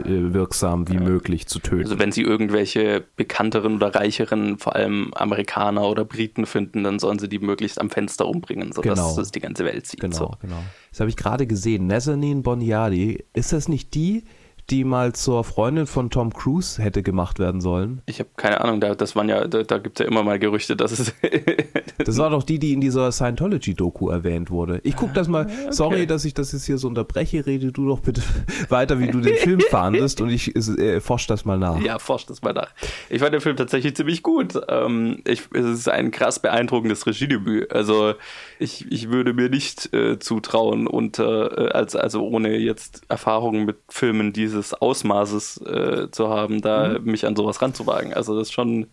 äh, 0.06 0.34
wirksam 0.34 0.88
wie 0.88 0.96
ja. 0.96 1.02
möglich 1.02 1.48
zu 1.48 1.60
töten. 1.60 1.84
Also 1.84 2.00
wenn 2.00 2.12
sie 2.12 2.22
irgendwelche 2.22 3.04
bekannteren 3.16 3.76
oder 3.78 3.96
reicheren, 3.96 4.58
vor 4.60 4.76
allem 4.76 5.12
Amerikaner 5.16 5.88
oder 5.88 6.06
Briten 6.06 6.46
finden, 6.46 6.84
dann 6.84 7.00
sollen 7.00 7.18
sie 7.18 7.28
die 7.28 7.40
möglichst 7.40 7.82
am 7.82 7.90
Fenster 7.90 8.28
umbringen, 8.28 8.72
sodass 8.72 9.00
genau. 9.00 9.20
es 9.20 9.32
die 9.32 9.40
ganze 9.40 9.66
Welt 9.66 9.88
sieht. 9.88 10.02
Genau, 10.02 10.16
so. 10.16 10.32
genau. 10.42 10.64
Das 10.92 11.00
habe 11.00 11.10
ich 11.10 11.18
gerade 11.18 11.48
gesehen. 11.48 11.88
Nazanin 11.88 12.44
Boniadi, 12.44 13.26
ist 13.34 13.52
das 13.52 13.68
nicht 13.68 13.96
die, 13.96 14.24
die 14.70 14.84
mal 14.84 15.14
zur 15.14 15.44
Freundin 15.44 15.86
von 15.86 16.10
Tom 16.10 16.34
Cruise 16.34 16.82
hätte 16.82 17.04
gemacht 17.04 17.38
werden 17.40 17.62
sollen? 17.62 18.02
Ich 18.06 18.20
habe 18.20 18.30
keine 18.36 18.62
Ahnung, 18.62 18.80
da, 18.80 18.96
das 18.96 19.16
waren 19.16 19.30
ja, 19.30 19.48
da, 19.48 19.64
da 19.64 19.78
gibt 19.78 20.00
es 20.00 20.04
ja 20.04 20.10
immer 20.10 20.24
mal 20.24 20.40
Gerüchte, 20.40 20.76
dass 20.76 20.92
es. 20.92 21.14
das 21.98 22.18
war 22.18 22.32
doch 22.32 22.44
die, 22.44 22.58
die 22.58 22.74
in 22.74 22.82
dieser 22.82 23.12
Scientology-Doku 23.12 24.10
erwähnt 24.10 24.50
wurde. 24.50 24.82
Ich 24.84 24.96
gucke 24.96 25.14
das 25.14 25.28
mal, 25.28 25.46
okay. 25.46 25.72
sorry, 25.72 26.08
dass 26.08 26.26
ich 26.26 26.34
das 26.34 26.52
jetzt 26.52 26.66
hier 26.66 26.78
so 26.78 26.88
unterbreche, 26.88 27.46
rede 27.46 27.72
du 27.72 27.88
doch 27.88 28.00
bitte 28.00 28.22
weiter, 28.70 29.00
wie 29.00 29.08
du 29.08 29.20
den 29.20 29.36
Film 29.36 29.60
fandest 29.70 30.22
und 30.22 30.30
ich 30.30 30.56
äh, 30.56 31.00
forsch 31.00 31.28
das 31.28 31.46
mal 31.46 31.58
nach. 31.58 31.80
Ja, 31.82 32.00
forsch 32.00 32.26
das 32.26 32.42
mal 32.42 32.54
nach. 32.54 32.74
Ich 33.10 33.22
fand 33.22 33.34
den 33.34 33.42
Film 33.42 33.56
tatsächlich 33.56 33.96
ziemlich 33.96 34.24
gut. 34.24 34.60
Ähm, 34.68 35.22
ich, 35.26 35.44
es 35.54 35.66
ist 35.66 35.90
ein 35.90 36.12
krass 36.12 36.40
beeindruckendes 36.40 37.06
Regiedebüt. 37.06 37.72
Also 37.72 38.16
ich, 38.60 38.92
ich 38.92 39.10
würde 39.10 39.34
mir 39.34 39.50
nicht 39.50 39.94
äh, 39.94 40.18
zutrauen, 40.18 40.88
unter, 40.88 41.58
äh, 41.58 41.72
als, 41.72 41.96
also 41.96 42.28
ohne 42.28 42.58
jetzt 42.58 43.04
Erfahrungen 43.10 43.66
mit 43.66 43.78
Filmen 43.90 44.34
dieses 44.56 44.74
Ausmaßes 44.74 45.62
äh, 45.62 46.12
zu 46.12 46.30
haben, 46.30 46.62
da 46.62 47.00
mhm. 47.00 47.12
mich 47.12 47.26
an 47.26 47.36
sowas 47.36 47.62
ranzuwagen. 47.62 48.14
Also 48.14 48.38
das 48.38 48.48
ist 48.48 48.54
schon, 48.54 48.88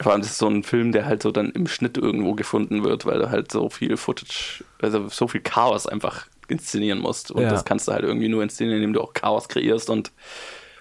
vor 0.00 0.12
allem 0.12 0.20
das 0.20 0.30
ist 0.32 0.38
so 0.38 0.48
ein 0.48 0.62
Film, 0.62 0.92
der 0.92 1.06
halt 1.06 1.22
so 1.22 1.30
dann 1.30 1.50
im 1.50 1.66
Schnitt 1.66 1.96
irgendwo 1.96 2.34
gefunden 2.34 2.84
wird, 2.84 3.06
weil 3.06 3.18
du 3.18 3.30
halt 3.30 3.50
so 3.50 3.68
viel 3.70 3.96
Footage, 3.96 4.64
also 4.80 5.08
so 5.08 5.28
viel 5.28 5.40
Chaos 5.40 5.86
einfach 5.86 6.26
inszenieren 6.48 6.98
musst. 6.98 7.30
Und 7.30 7.42
ja. 7.42 7.50
das 7.50 7.64
kannst 7.64 7.88
du 7.88 7.92
halt 7.92 8.04
irgendwie 8.04 8.28
nur 8.28 8.42
inszenieren, 8.42 8.78
indem 8.78 8.92
du 8.94 9.00
auch 9.00 9.12
Chaos 9.12 9.48
kreierst 9.48 9.90
und 9.90 10.12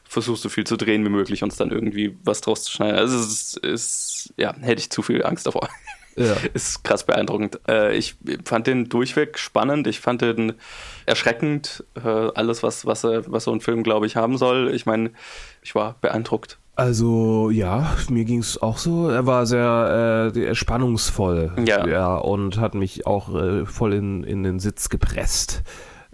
versuchst 0.04 0.44
so 0.44 0.50
viel 0.50 0.66
zu 0.66 0.78
drehen 0.78 1.04
wie 1.04 1.10
möglich 1.10 1.44
und 1.44 1.58
dann 1.60 1.72
irgendwie 1.72 2.18
was 2.24 2.42
draus 2.42 2.64
zu 2.64 2.72
schneiden. 2.72 2.98
Also 2.98 3.18
es 3.18 3.26
ist, 3.28 3.58
ist 3.58 4.34
ja, 4.38 4.56
hätte 4.56 4.80
ich 4.80 4.90
zu 4.90 5.02
viel 5.02 5.24
Angst 5.26 5.46
davor. 5.46 5.70
Ja. 6.18 6.36
Ist 6.54 6.84
krass 6.84 7.06
beeindruckend. 7.06 7.60
Äh, 7.68 7.96
ich 7.96 8.16
fand 8.44 8.68
den 8.68 8.90
durchweg 8.90 9.38
spannend. 9.38 9.88
Ich 9.88 10.00
fand 10.00 10.22
den 10.22 10.54
erschreckend. 11.06 11.84
Äh, 11.96 12.08
alles, 12.08 12.64
was, 12.64 12.86
was, 12.86 13.04
was 13.04 13.44
so 13.44 13.52
ein 13.52 13.62
Film, 13.62 13.84
glaube 13.84 14.06
ich, 14.06 14.16
haben 14.16 14.38
soll. 14.38 14.74
Ich 14.74 14.86
meine, 14.86 15.12
ich 15.62 15.76
war 15.76 15.96
beeindruckt. 16.02 16.58
Also 16.76 17.50
ja, 17.50 17.96
mir 18.08 18.24
ging 18.24 18.40
es 18.40 18.62
auch 18.62 18.78
so. 18.78 19.10
Er 19.10 19.26
war 19.26 19.48
sehr 19.48 20.32
äh, 20.36 20.54
spannungsvoll 20.54 21.52
ja. 21.66 21.88
ja. 21.88 22.16
und 22.16 22.60
hat 22.60 22.76
mich 22.76 23.08
auch 23.08 23.34
äh, 23.34 23.66
voll 23.66 23.94
in, 23.96 24.24
in 24.24 24.44
den 24.44 24.60
Sitz 24.60 24.90
gepresst. 24.90 25.64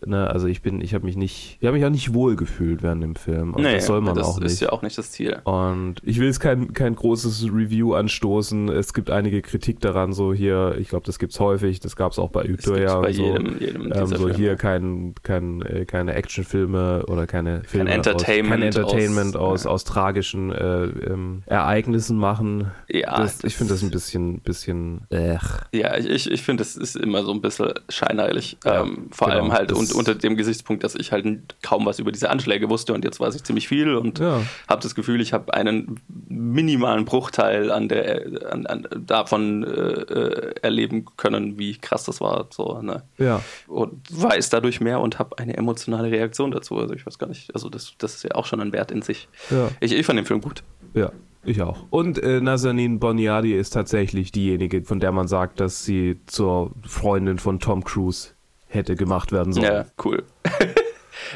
Ne, 0.05 0.29
also 0.29 0.48
ich 0.48 0.62
bin, 0.62 0.81
ich 0.81 0.93
habe 0.93 1.05
mich 1.05 1.15
nicht, 1.15 1.57
ich 1.60 1.67
habe 1.67 1.77
mich 1.77 1.86
auch 1.86 1.89
nicht 1.89 2.13
wohl 2.13 2.36
gefühlt 2.36 2.83
während 2.83 3.03
dem 3.03 3.15
Film. 3.15 3.53
Und 3.53 3.63
nee, 3.63 3.75
das 3.75 3.86
soll 3.86 4.01
man 4.01 4.15
das 4.15 4.27
auch 4.27 4.36
nicht. 4.36 4.45
Das 4.45 4.53
ist 4.53 4.60
ja 4.60 4.72
auch 4.72 4.81
nicht 4.81 4.98
das 4.98 5.12
Ziel. 5.12 5.39
Und 5.43 5.95
ich 6.03 6.19
will 6.19 6.27
jetzt 6.27 6.39
kein, 6.39 6.74
kein 6.74 6.95
großes 6.95 7.45
Review 7.45 7.93
anstoßen. 7.93 8.69
Es 8.69 8.93
gibt 8.93 9.10
einige 9.10 9.41
Kritik 9.41 9.79
daran, 9.79 10.13
so 10.13 10.33
hier, 10.33 10.75
ich 10.79 10.89
glaube, 10.89 11.05
das 11.05 11.19
gibt's 11.19 11.39
häufig, 11.39 11.79
das 11.79 11.95
gab 11.95 12.12
es 12.12 12.19
auch 12.19 12.29
bei 12.29 12.45
Utøya 12.50 13.00
bei 13.00 13.13
so. 13.13 13.24
Jedem, 13.24 13.60
jedem 13.60 13.91
ähm, 13.93 14.05
so 14.07 14.15
Filme. 14.15 14.33
hier 14.36 14.55
kein, 14.55 15.13
kein, 15.24 15.62
äh, 15.62 15.86
keine 15.86 16.13
Actionfilme 16.13 17.05
oder 17.07 17.27
keine 17.27 17.63
Filme 17.63 17.89
kein 17.89 17.98
Entertainment, 17.98 18.53
aus, 18.53 18.60
kein 18.60 18.62
Entertainment 18.62 19.36
aus, 19.36 19.43
aus, 19.43 19.63
ja. 19.65 19.69
aus 19.72 19.83
tragischen 19.83 20.51
äh, 20.51 20.83
ähm, 20.86 21.43
Ereignissen 21.45 22.17
machen. 22.17 22.72
Ja, 22.89 23.17
das, 23.17 23.43
ich 23.43 23.55
finde 23.55 23.74
das 23.74 23.83
ein 23.83 23.91
bisschen, 23.91 24.39
bisschen, 24.39 25.01
äh. 25.10 25.38
Ja, 25.72 25.98
ich, 25.98 26.29
ich 26.29 26.43
finde, 26.43 26.62
das 26.63 26.75
ist 26.75 26.95
immer 26.95 27.24
so 27.24 27.31
ein 27.31 27.41
bisschen 27.41 27.74
scheinheilig. 27.89 28.57
Ja, 28.65 28.81
ähm, 28.81 29.10
vor 29.12 29.27
genau, 29.27 29.39
allem 29.41 29.51
halt 29.51 29.72
und 29.72 29.93
unter 29.94 30.16
dem 30.16 30.36
Gesichtspunkt, 30.36 30.84
dass 30.84 30.96
ich 30.96 31.12
halt 31.12 31.56
kaum 31.62 31.86
was 31.86 32.00
über 32.00 32.12
diese 32.12 32.30
Anschläge 32.30 32.70
wusste 32.70 32.94
und 32.94 33.04
jetzt 33.04 33.20
weiß 33.20 33.36
ich 33.36 33.44
ziemlich 33.44 33.68
viel 33.68 33.96
und 33.96 34.20
ja. 34.20 34.42
habe 34.68 34.82
das 34.82 34.96
Gefühl, 34.96 35.22
ich 35.22 35.34
habe 35.34 35.54
einen 35.54 36.00
minimalen 36.28 37.06
Bruchteil 37.06 37.72
an 37.72 37.90
der, 37.90 38.52
an, 38.52 38.66
an, 38.66 38.88
davon 39.06 39.64
äh, 39.64 39.68
äh, 39.70 40.56
erleben 40.62 41.06
können, 41.18 41.58
wie 41.58 41.78
krass 41.78 42.06
das 42.06 42.22
war. 42.22 42.48
So, 42.52 42.82
ne? 42.82 43.04
ja. 43.18 43.42
Und 43.68 44.02
weiß 44.10 44.50
dadurch 44.50 44.82
mehr 44.82 45.00
und 45.00 45.20
habe 45.20 45.38
eine 45.38 45.58
emotionale 45.58 46.12
Reaktion 46.12 46.52
dazu. 46.52 46.78
Also 46.78 46.94
ich 46.94 47.06
weiß 47.06 47.18
gar 47.18 47.28
nicht, 47.28 47.54
also 47.54 47.70
das, 47.70 47.94
das 47.98 48.16
ist 48.16 48.24
ja 48.24 48.36
auch 48.36 48.46
schon 48.46 48.62
ein 48.62 48.72
Wert 48.74 48.92
in 48.92 49.02
sich. 49.02 49.28
Ja. 49.50 49.70
Ich, 49.80 49.92
ich 49.94 50.06
fand 50.06 50.18
den 50.18 50.26
Film 50.26 50.42
gut. 50.42 50.64
Ja. 50.94 51.12
Ich 51.46 51.62
auch. 51.62 51.86
Und 51.90 52.20
äh, 52.20 52.40
Nazanin 52.40 53.00
Boniadi 53.00 53.54
ist 53.54 53.72
tatsächlich 53.72 54.32
diejenige, 54.32 54.84
von 54.84 55.00
der 55.00 55.12
man 55.12 55.28
sagt, 55.28 55.60
dass 55.60 55.84
sie 55.84 56.22
zur 56.26 56.72
Freundin 56.88 57.38
von 57.38 57.60
Tom 57.60 57.84
Cruise 57.84 58.30
hätte 58.74 58.96
gemacht 58.96 59.32
werden 59.32 59.53
sollen. 59.53 59.65
Ja, 59.65 59.86
cool. 60.03 60.24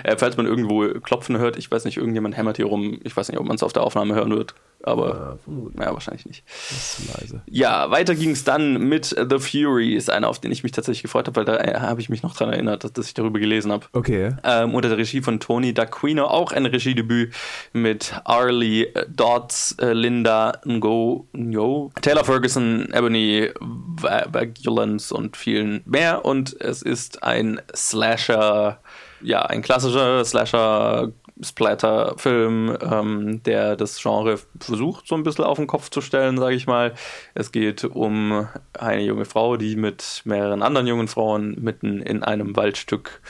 äh, 0.04 0.16
falls 0.18 0.38
man 0.38 0.46
irgendwo 0.46 0.88
klopfen 1.00 1.38
hört, 1.38 1.58
ich 1.58 1.70
weiß 1.70 1.86
nicht, 1.86 1.98
irgendjemand 1.98 2.38
hämmert 2.38 2.58
hier 2.58 2.66
rum. 2.66 3.00
Ich 3.04 3.16
weiß 3.16 3.30
nicht, 3.30 3.40
ob 3.40 3.46
man 3.46 3.56
es 3.56 3.64
auf 3.64 3.74
der 3.74 3.84
Aufnahme 3.84 4.16
hören 4.16 4.36
wird. 4.36 4.56
Aber 4.84 5.40
ja, 5.78 5.86
ja 5.86 5.94
wahrscheinlich 5.94 6.26
nicht. 6.26 6.44
Das 6.48 7.00
ist 7.00 7.20
leise. 7.20 7.42
Ja, 7.48 7.90
weiter 7.90 8.14
ging 8.16 8.32
es 8.32 8.44
dann 8.44 8.88
mit 8.88 9.08
The 9.08 9.40
Fury, 9.40 9.96
ist 9.96 10.10
einer, 10.10 10.30
auf 10.30 10.40
den 10.40 10.52
ich 10.52 10.64
mich 10.64 10.72
tatsächlich 10.72 11.02
gefreut 11.02 11.28
habe, 11.28 11.36
weil 11.36 11.46
da 11.46 11.58
äh, 11.58 11.80
habe 11.80 12.00
ich 12.00 12.10
mich 12.10 12.22
noch 12.22 12.36
dran 12.36 12.54
erinnert, 12.54 12.84
dass, 12.84 12.94
dass 12.94 13.08
ich 13.08 13.14
darüber 13.14 13.40
gelesen 13.40 13.72
habe. 13.72 13.88
Okay. 13.94 14.36
Ähm, 14.44 14.76
unter 14.76 14.90
der 14.90 14.98
Regie 14.98 15.22
von 15.22 15.40
Tony 15.40 15.72
D'Aquino, 15.72 16.24
auch 16.24 16.52
ein 16.52 16.66
Regiedebüt 16.66 17.34
mit 17.74 18.14
Arlie 18.24 18.88
Dodds, 19.10 19.76
äh, 19.82 19.94
Linda 19.94 20.62
Ngo, 20.66 21.28
Ngo, 21.36 21.92
Taylor 22.02 22.24
Ferguson, 22.24 22.88
Ebony 22.94 23.50
Vigilance 23.60 25.14
und 25.14 25.38
vielen 25.38 25.82
mehr. 25.86 26.24
Und 26.24 26.60
es 26.62 26.82
ist 26.82 27.24
ein 27.24 27.60
Slasher, 27.76 28.80
ja, 29.22 29.42
ein 29.42 29.62
klassischer 29.62 30.24
Slasher 30.26 31.12
Splatter-Film, 31.42 32.78
ähm, 32.82 33.44
der 33.44 33.76
das 33.76 34.02
Genre 34.02 34.40
versucht, 34.60 35.08
so 35.08 35.16
ein 35.16 35.24
bisschen 35.24 35.46
auf 35.46 35.58
den 35.58 35.68
Kopf 35.68 35.90
zu 35.90 36.02
stellen, 36.02 36.38
sage 36.38 36.56
ich 36.56 36.68
mal. 36.68 36.94
Es 37.36 37.52
geht 37.52 37.84
um 37.84 38.48
eine 38.78 39.04
junge 39.04 39.26
Frau, 39.26 39.58
die 39.58 39.76
mit 39.76 40.22
mehreren 40.26 40.64
anderen 40.64 40.88
jungen 40.88 41.08
Frauen 41.08 41.56
mitten 41.62 42.02
in 42.02 42.24
einem 42.24 42.56
Waldstück 42.56 43.22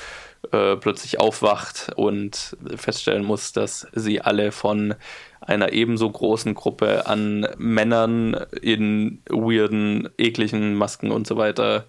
äh, 0.52 0.78
plötzlich 0.78 1.20
aufwacht 1.20 1.92
und 1.96 2.56
feststellen 2.76 3.26
muss, 3.26 3.52
dass 3.52 3.88
sie 3.94 4.22
alle 4.22 4.52
von 4.52 4.96
einer 5.42 5.74
ebenso 5.74 6.10
großen 6.10 6.54
Gruppe 6.54 7.08
an 7.08 7.48
Männern 7.58 8.36
in 8.62 9.22
weirden, 9.30 10.10
ekligen 10.18 10.76
Masken 10.76 11.12
und 11.12 11.28
so 11.28 11.38
weiter 11.38 11.86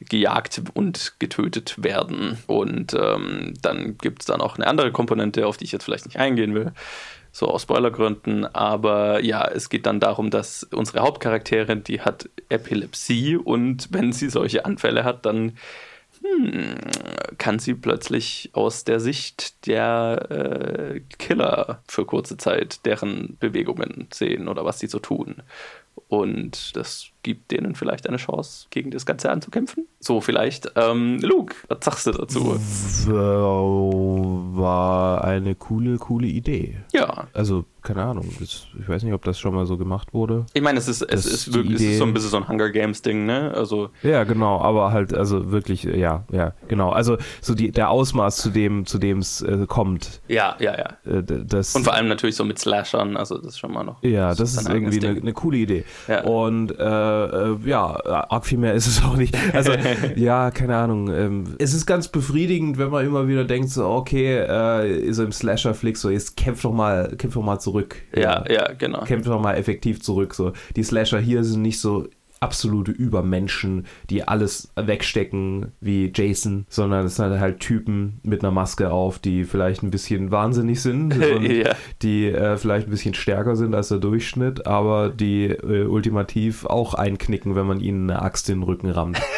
gejagt 0.00 0.62
und 0.74 1.14
getötet 1.18 1.82
werden. 1.82 2.38
Und 2.46 2.94
ähm, 2.94 3.54
dann 3.62 3.98
gibt 3.98 4.22
es 4.22 4.26
da 4.26 4.36
noch 4.36 4.56
eine 4.56 4.66
andere 4.66 4.92
Komponente, 4.92 5.46
auf 5.46 5.56
die 5.56 5.64
ich 5.64 5.72
jetzt 5.72 5.84
vielleicht 5.84 6.06
nicht 6.06 6.18
eingehen 6.18 6.54
will, 6.54 6.72
so 7.32 7.48
aus 7.48 7.62
Spoilergründen. 7.62 8.46
Aber 8.54 9.22
ja, 9.22 9.46
es 9.46 9.68
geht 9.68 9.86
dann 9.86 10.00
darum, 10.00 10.30
dass 10.30 10.64
unsere 10.64 11.00
Hauptcharakterin, 11.00 11.84
die 11.84 12.00
hat 12.00 12.28
Epilepsie 12.48 13.36
und 13.36 13.88
wenn 13.90 14.12
sie 14.12 14.28
solche 14.28 14.64
Anfälle 14.64 15.04
hat, 15.04 15.26
dann 15.26 15.56
hm, 16.22 16.76
kann 17.38 17.58
sie 17.58 17.74
plötzlich 17.74 18.50
aus 18.52 18.84
der 18.84 19.00
Sicht 19.00 19.66
der 19.66 20.26
äh, 20.30 21.00
Killer 21.18 21.82
für 21.86 22.04
kurze 22.04 22.36
Zeit 22.36 22.84
deren 22.86 23.36
Bewegungen 23.38 24.08
sehen 24.12 24.48
oder 24.48 24.64
was 24.64 24.78
sie 24.78 24.86
so 24.86 24.98
tun. 24.98 25.42
Und 26.08 26.76
das 26.76 27.08
gibt 27.26 27.50
denen 27.50 27.74
vielleicht 27.74 28.08
eine 28.08 28.18
Chance, 28.18 28.68
gegen 28.70 28.92
das 28.92 29.04
Ganze 29.04 29.32
anzukämpfen. 29.32 29.88
So 29.98 30.20
vielleicht. 30.20 30.70
Ähm, 30.76 31.18
Luke, 31.20 31.56
was 31.66 31.78
sagst 31.84 32.06
du 32.06 32.12
dazu? 32.12 32.56
War 34.54 35.24
eine 35.24 35.56
coole, 35.56 35.98
coole 35.98 36.28
Idee. 36.28 36.76
Ja. 36.92 37.26
Also 37.32 37.64
keine 37.86 38.02
Ahnung. 38.02 38.28
ich 38.40 38.66
weiß 38.88 39.04
nicht, 39.04 39.12
ob 39.12 39.22
das 39.22 39.38
schon 39.38 39.54
mal 39.54 39.64
so 39.64 39.76
gemacht 39.76 40.12
wurde. 40.12 40.44
Ich 40.54 40.62
meine, 40.62 40.78
es 40.78 40.88
ist, 40.88 41.02
es 41.02 41.24
ist 41.24 41.54
wirklich 41.54 41.76
es 41.76 41.82
ist 41.82 41.98
so 41.98 42.04
ein 42.04 42.12
bisschen 42.12 42.30
so 42.30 42.36
ein 42.38 42.48
Hunger 42.48 42.70
Games 42.70 43.00
Ding, 43.00 43.26
ne? 43.26 43.52
Also 43.54 43.90
ja, 44.02 44.24
genau, 44.24 44.60
aber 44.60 44.90
halt, 44.90 45.14
also 45.14 45.52
wirklich, 45.52 45.84
ja, 45.84 46.24
ja, 46.32 46.52
genau. 46.66 46.90
Also 46.90 47.16
so 47.40 47.54
die, 47.54 47.70
der 47.70 47.90
Ausmaß, 47.90 48.38
zu 48.38 48.50
dem, 48.50 48.86
zu 48.86 48.98
dem 48.98 49.18
es 49.18 49.40
äh, 49.40 49.66
kommt. 49.68 50.20
Ja, 50.26 50.56
ja, 50.58 50.76
ja. 50.76 51.12
Äh, 51.12 51.22
das, 51.22 51.76
Und 51.76 51.84
vor 51.84 51.94
allem 51.94 52.08
natürlich 52.08 52.34
so 52.34 52.44
mit 52.44 52.58
Slashern, 52.58 53.16
also 53.16 53.36
das 53.36 53.46
ist 53.52 53.58
schon 53.60 53.72
mal 53.72 53.84
noch. 53.84 54.02
Ja, 54.02 54.30
das, 54.30 54.38
das 54.38 54.62
ist, 54.62 54.68
irgendwie 54.68 55.06
eine, 55.06 55.20
eine, 55.20 55.32
coole 55.32 55.58
Idee. 55.58 55.84
Ja. 56.08 56.24
Und 56.24 56.72
äh, 56.72 56.82
äh, 57.24 57.68
ja, 57.68 58.00
arg 58.28 58.46
viel 58.46 58.58
mehr 58.58 58.74
ist 58.74 58.86
es 58.86 59.02
auch 59.02 59.16
nicht. 59.16 59.36
Also 59.54 59.72
ja, 60.16 60.50
keine 60.50 60.76
Ahnung. 60.76 61.08
Ähm, 61.12 61.44
es 61.58 61.72
ist 61.72 61.86
ganz 61.86 62.08
befriedigend, 62.08 62.78
wenn 62.78 62.90
man 62.90 63.06
immer 63.06 63.28
wieder 63.28 63.44
denkt, 63.44 63.70
so 63.70 63.86
okay, 63.86 64.38
äh, 64.38 65.12
so 65.12 65.24
im 65.24 65.32
Slasher-Flick, 65.32 65.96
so 65.96 66.10
jetzt 66.10 66.36
kämpf 66.36 66.62
doch 66.62 66.72
mal, 66.72 67.14
kämpf 67.16 67.34
doch 67.34 67.42
mal 67.42 67.58
zurück 67.58 67.76
zurück. 67.76 68.02
Ja, 68.14 68.44
ja, 68.50 68.72
genau. 68.72 69.04
Kämpft 69.04 69.28
doch 69.28 69.40
mal 69.40 69.54
effektiv 69.54 70.02
zurück. 70.02 70.34
So. 70.34 70.52
Die 70.74 70.82
Slasher 70.82 71.20
hier 71.20 71.44
sind 71.44 71.62
nicht 71.62 71.80
so 71.80 72.08
absolute 72.40 72.92
Übermenschen, 72.92 73.86
die 74.10 74.26
alles 74.26 74.72
wegstecken 74.76 75.72
wie 75.80 76.12
Jason, 76.14 76.66
sondern 76.68 77.06
es 77.06 77.16
sind 77.16 77.40
halt 77.40 77.60
Typen 77.60 78.20
mit 78.22 78.42
einer 78.42 78.52
Maske 78.52 78.90
auf, 78.90 79.18
die 79.18 79.44
vielleicht 79.44 79.82
ein 79.82 79.90
bisschen 79.90 80.30
wahnsinnig 80.30 80.80
sind 80.82 81.14
ja. 81.42 81.74
die 82.02 82.26
äh, 82.26 82.56
vielleicht 82.56 82.88
ein 82.88 82.90
bisschen 82.90 83.14
stärker 83.14 83.56
sind 83.56 83.74
als 83.74 83.88
der 83.88 83.98
Durchschnitt, 83.98 84.66
aber 84.66 85.08
die 85.08 85.46
äh, 85.46 85.86
ultimativ 85.86 86.66
auch 86.66 86.94
einknicken, 86.94 87.54
wenn 87.54 87.66
man 87.66 87.80
ihnen 87.80 88.10
eine 88.10 88.22
Axt 88.22 88.48
in 88.48 88.60
den 88.60 88.62
Rücken 88.64 88.90
rammt. 88.90 89.20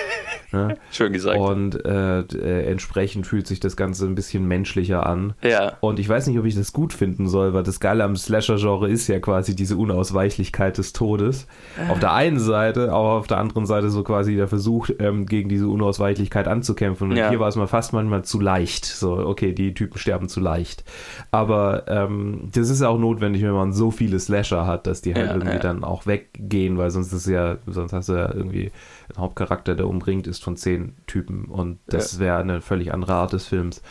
Ne? 0.52 0.76
Schön 0.90 1.12
gesagt. 1.12 1.38
Und 1.38 1.84
äh, 1.84 2.20
äh, 2.20 2.70
entsprechend 2.70 3.26
fühlt 3.26 3.46
sich 3.46 3.60
das 3.60 3.76
Ganze 3.76 4.06
ein 4.06 4.14
bisschen 4.14 4.46
menschlicher 4.48 5.04
an. 5.06 5.34
Ja. 5.42 5.76
Und 5.80 5.98
ich 5.98 6.08
weiß 6.08 6.26
nicht, 6.26 6.38
ob 6.38 6.44
ich 6.46 6.54
das 6.54 6.72
gut 6.72 6.92
finden 6.92 7.28
soll, 7.28 7.52
weil 7.54 7.62
das 7.62 7.80
Geile 7.80 8.04
am 8.04 8.16
Slasher-Genre 8.16 8.88
ist 8.88 9.08
ja 9.08 9.20
quasi 9.20 9.54
diese 9.54 9.76
Unausweichlichkeit 9.76 10.78
des 10.78 10.92
Todes. 10.92 11.46
Auf 11.90 12.00
der 12.00 12.12
einen 12.14 12.38
Seite, 12.38 12.92
aber 12.92 13.12
auf 13.14 13.26
der 13.26 13.38
anderen 13.38 13.66
Seite 13.66 13.90
so 13.90 14.02
quasi 14.02 14.36
der 14.36 14.48
Versuch, 14.48 14.88
ähm, 14.98 15.26
gegen 15.26 15.48
diese 15.48 15.68
Unausweichlichkeit 15.68 16.48
anzukämpfen. 16.48 17.10
Und 17.10 17.16
Ja. 17.16 17.28
hier 17.28 17.40
war 17.40 17.48
es 17.48 17.56
mal 17.56 17.66
fast 17.66 17.92
manchmal 17.92 18.24
zu 18.24 18.40
leicht. 18.40 18.86
So, 18.86 19.12
okay, 19.18 19.52
die 19.52 19.74
Typen 19.74 19.98
sterben 19.98 20.28
zu 20.28 20.40
leicht. 20.40 20.82
Aber 21.30 21.84
ähm, 21.88 22.48
das 22.52 22.70
ist 22.70 22.82
auch 22.82 22.98
notwendig, 22.98 23.42
wenn 23.42 23.52
man 23.52 23.72
so 23.72 23.90
viele 23.90 24.18
Slasher 24.18 24.66
hat, 24.66 24.86
dass 24.86 25.02
die 25.02 25.14
halt 25.14 25.26
Ja, 25.26 25.34
irgendwie 25.34 25.58
dann 25.58 25.84
auch 25.84 26.06
weggehen, 26.06 26.78
weil 26.78 26.90
sonst 26.90 27.12
ist 27.12 27.26
ja, 27.26 27.58
sonst 27.66 27.92
hast 27.92 28.08
du 28.08 28.14
ja 28.14 28.32
irgendwie 28.32 28.70
einen 29.14 29.18
Hauptcharakter, 29.22 29.74
der 29.74 29.86
umringt 29.86 30.26
ist 30.26 30.37
von 30.44 30.56
zehn 30.56 30.96
Typen 31.06 31.46
und 31.46 31.78
das 31.86 32.18
wäre 32.18 32.38
eine 32.38 32.60
völlig 32.60 32.92
andere 32.92 33.14
Art 33.14 33.32
des 33.32 33.46
Films. 33.46 33.82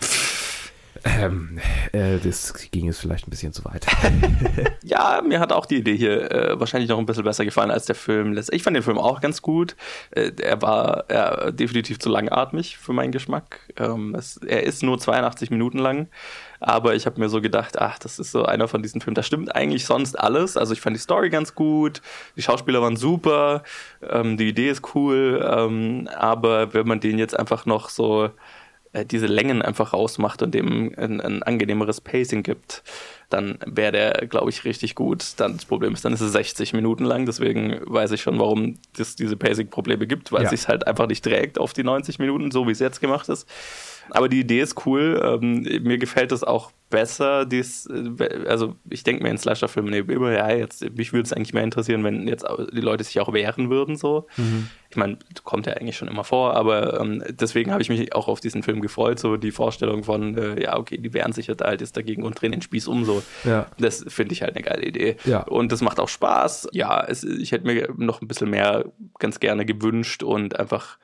Ähm, 1.03 1.59
äh, 1.91 2.17
das 2.19 2.53
ging 2.71 2.85
jetzt 2.85 2.99
vielleicht 2.99 3.27
ein 3.27 3.31
bisschen 3.31 3.53
zu 3.53 3.63
weit. 3.65 3.85
Ja, 4.83 5.21
mir 5.21 5.41
hat 5.41 5.51
auch 5.51 5.65
die 5.65 5.77
Idee 5.77 5.97
hier 5.97 6.31
äh, 6.31 6.59
wahrscheinlich 6.59 6.89
noch 6.89 6.97
ein 6.97 7.05
bisschen 7.05 7.25
besser 7.25 7.43
gefallen 7.43 7.71
als 7.71 7.85
der 7.85 7.95
Film. 7.95 8.37
Ich 8.51 8.63
fand 8.63 8.75
den 8.75 8.83
Film 8.83 8.97
auch 8.97 9.19
ganz 9.19 9.41
gut. 9.41 9.75
Äh, 10.11 10.31
er 10.41 10.61
war 10.61 11.03
definitiv 11.51 11.99
zu 11.99 12.09
langatmig 12.09 12.77
für 12.77 12.93
meinen 12.93 13.11
Geschmack. 13.11 13.59
Ähm, 13.77 14.15
es, 14.15 14.37
er 14.37 14.63
ist 14.63 14.83
nur 14.83 14.97
82 14.97 15.51
Minuten 15.51 15.77
lang, 15.77 16.07
aber 16.59 16.95
ich 16.95 17.05
habe 17.05 17.19
mir 17.19 17.29
so 17.29 17.41
gedacht, 17.41 17.79
ach, 17.79 17.99
das 17.99 18.17
ist 18.17 18.31
so 18.31 18.45
einer 18.45 18.67
von 18.67 18.81
diesen 18.81 19.01
Filmen. 19.01 19.15
Da 19.15 19.23
stimmt 19.23 19.53
eigentlich 19.55 19.85
sonst 19.85 20.17
alles. 20.17 20.57
Also 20.57 20.73
ich 20.73 20.81
fand 20.81 20.95
die 20.95 21.01
Story 21.01 21.29
ganz 21.29 21.53
gut, 21.53 22.01
die 22.35 22.41
Schauspieler 22.41 22.81
waren 22.81 22.95
super, 22.95 23.63
ähm, 24.07 24.37
die 24.37 24.47
Idee 24.49 24.69
ist 24.69 24.95
cool, 24.95 25.45
ähm, 25.47 26.09
aber 26.15 26.73
wenn 26.73 26.87
man 26.87 26.99
den 26.99 27.19
jetzt 27.19 27.37
einfach 27.37 27.65
noch 27.65 27.89
so 27.89 28.29
äh, 28.93 29.05
diese 29.05 29.27
Längen 29.27 29.61
einfach 29.61 29.93
rausmacht 29.93 30.41
und 30.41 30.53
dem 30.53 30.93
ein, 30.97 31.21
ein 31.21 31.43
angenehmeres 31.43 32.01
Pacing 32.01 32.43
gibt, 32.43 32.83
dann 33.29 33.57
wäre 33.65 33.91
der, 33.91 34.27
glaube 34.27 34.49
ich, 34.49 34.63
richtig 34.65 34.95
gut. 34.95 35.33
Dann 35.37 35.53
das 35.57 35.65
Problem 35.65 35.93
ist, 35.93 36.05
dann 36.05 36.13
ist 36.13 36.21
es 36.21 36.31
60 36.31 36.73
Minuten 36.73 37.03
lang, 37.03 37.25
deswegen 37.25 37.79
weiß 37.85 38.11
ich 38.11 38.21
schon, 38.21 38.39
warum 38.39 38.77
es 38.97 39.15
diese 39.15 39.35
Pacing-Probleme 39.35 40.07
gibt, 40.07 40.31
weil 40.31 40.43
Ja. 40.43 40.51
es 40.51 40.59
sich 40.59 40.67
halt 40.67 40.87
einfach 40.87 41.07
nicht 41.07 41.23
trägt 41.23 41.59
auf 41.59 41.73
die 41.73 41.83
90 41.83 42.19
Minuten, 42.19 42.51
so 42.51 42.67
wie 42.67 42.71
es 42.71 42.79
jetzt 42.79 43.01
gemacht 43.01 43.27
ist. 43.29 43.47
Aber 44.09 44.29
die 44.29 44.39
Idee 44.39 44.61
ist 44.61 44.85
cool. 44.85 45.21
Ähm, 45.21 45.63
mir 45.83 45.97
gefällt 45.97 46.31
es 46.31 46.41
auch 46.45 46.71
besser. 46.89 47.45
Dies, 47.45 47.87
äh, 47.87 48.45
also 48.47 48.75
ich 48.89 49.03
denke 49.03 49.21
mir 49.21 49.29
in 49.29 49.37
Slasher-Filmen 49.37 49.93
immer, 49.93 50.31
ja, 50.31 50.49
jetzt, 50.49 50.89
mich 50.95 51.11
würde 51.11 51.23
es 51.23 51.33
eigentlich 51.33 51.53
mehr 51.53 51.65
interessieren, 51.65 52.05
wenn 52.05 52.25
jetzt 52.25 52.45
die 52.71 52.79
Leute 52.79 53.03
sich 53.03 53.19
auch 53.19 53.33
wehren 53.33 53.69
würden. 53.69 53.97
so. 53.97 54.25
Ich 54.89 54.95
meine, 54.95 55.17
kommt 55.43 55.67
ja 55.67 55.73
eigentlich 55.73 55.97
schon 55.97 56.07
immer 56.07 56.23
vor, 56.23 56.53
aber 56.55 57.01
ähm, 57.01 57.21
deswegen 57.29 57.73
habe 57.73 57.81
ich 57.81 57.89
mich 57.89 58.15
auch 58.15 58.29
auf 58.29 58.39
diesen 58.39 58.63
Film 58.63 58.79
gefreut. 58.79 59.19
So 59.19 59.35
die 59.35 59.51
Vorstellung 59.51 60.05
von, 60.05 60.37
äh, 60.37 60.63
ja, 60.63 60.77
okay, 60.77 60.97
die 60.97 61.13
wehren 61.13 61.33
sich 61.33 61.47
jetzt 61.47 61.61
halt 61.61 61.81
jetzt 61.81 61.97
dagegen 61.97 62.23
und 62.23 62.39
drehen 62.39 62.53
den 62.53 62.61
Spieß 62.61 62.87
um. 62.87 63.03
So. 63.03 63.16
Ja. 63.43 63.67
Das 63.79 64.03
finde 64.07 64.33
ich 64.33 64.41
halt 64.41 64.55
eine 64.55 64.63
geile 64.63 64.83
Idee. 64.85 65.17
Ja. 65.25 65.41
Und 65.43 65.71
das 65.71 65.81
macht 65.81 65.99
auch 65.99 66.09
Spaß. 66.09 66.69
Ja, 66.71 67.03
es, 67.03 67.23
ich 67.23 67.51
hätte 67.51 67.65
mir 67.65 67.89
noch 67.97 68.21
ein 68.21 68.27
bisschen 68.27 68.49
mehr 68.49 68.85
ganz 69.19 69.39
gerne 69.39 69.65
gewünscht 69.65 70.23
und 70.23 70.59
einfach 70.59 70.97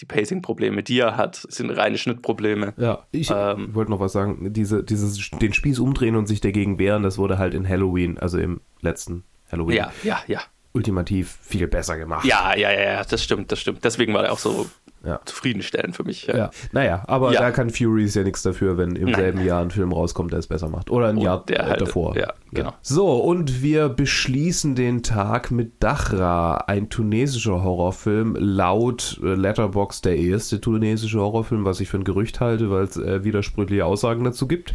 die 0.00 0.04
Pacing-Probleme, 0.04 0.82
die 0.82 0.98
er 0.98 1.16
hat, 1.16 1.36
sind 1.48 1.70
reine 1.70 1.96
Schnittprobleme. 1.96 2.74
Ja, 2.76 3.04
ich 3.12 3.30
Ähm. 3.30 3.74
wollte 3.74 3.90
noch 3.90 4.00
was 4.00 4.12
sagen. 4.12 4.52
Diese, 4.52 4.84
dieses, 4.84 5.30
den 5.30 5.52
Spieß 5.54 5.78
umdrehen 5.78 6.16
und 6.16 6.26
sich 6.26 6.40
dagegen 6.42 6.78
wehren, 6.78 7.02
das 7.02 7.16
wurde 7.16 7.38
halt 7.38 7.54
in 7.54 7.66
Halloween, 7.66 8.18
also 8.18 8.38
im 8.38 8.60
letzten 8.82 9.24
Halloween, 9.50 9.76
Ja, 9.76 9.92
ja, 10.02 10.18
ja. 10.26 10.40
ultimativ 10.72 11.38
viel 11.40 11.66
besser 11.66 11.96
gemacht. 11.96 12.26
Ja, 12.26 12.54
ja, 12.54 12.70
ja, 12.70 12.82
ja, 12.92 13.04
das 13.04 13.22
stimmt, 13.24 13.50
das 13.52 13.58
stimmt. 13.60 13.84
Deswegen 13.84 14.12
war 14.12 14.24
er 14.26 14.32
auch 14.32 14.38
so 14.38 14.66
Ja. 15.06 15.20
zufriedenstellend 15.24 15.94
für 15.94 16.02
mich. 16.04 16.26
Ja. 16.26 16.50
Naja, 16.72 17.04
aber 17.06 17.32
Ja. 17.32 17.40
da 17.40 17.50
kann 17.52 17.70
Furies 17.70 18.14
ja 18.16 18.24
nichts 18.24 18.42
dafür, 18.42 18.76
wenn 18.76 18.96
im 18.96 19.04
Nein. 19.10 19.14
selben 19.14 19.44
Jahr 19.44 19.62
ein 19.62 19.70
Film 19.70 19.92
rauskommt, 19.92 20.32
der 20.32 20.40
es 20.40 20.48
besser 20.48 20.68
macht. 20.68 20.90
Oder 20.90 21.08
ein 21.08 21.16
Und 21.16 21.22
Jahr 21.22 21.44
der 21.46 21.66
halt- 21.68 21.80
davor. 21.80 22.16
ja, 22.16 22.32
genau. 22.52 22.72
So, 22.82 23.12
und 23.18 23.62
wir 23.62 23.88
beschließen 23.88 24.74
den 24.74 25.02
Tag 25.02 25.50
mit 25.50 25.82
Dachra, 25.82 26.56
ein 26.66 26.88
tunesischer 26.88 27.62
Horrorfilm. 27.62 28.36
Laut 28.38 29.20
äh, 29.22 29.34
Letterbox 29.34 30.00
der 30.02 30.16
erste 30.16 30.60
tunesische 30.60 31.20
Horrorfilm, 31.20 31.64
was 31.64 31.80
ich 31.80 31.88
für 31.88 31.98
ein 31.98 32.04
Gerücht 32.04 32.40
halte, 32.40 32.70
weil 32.70 32.84
es 32.84 32.96
äh, 32.96 33.22
widersprüchliche 33.24 33.84
Aussagen 33.84 34.24
dazu 34.24 34.46
gibt. 34.48 34.74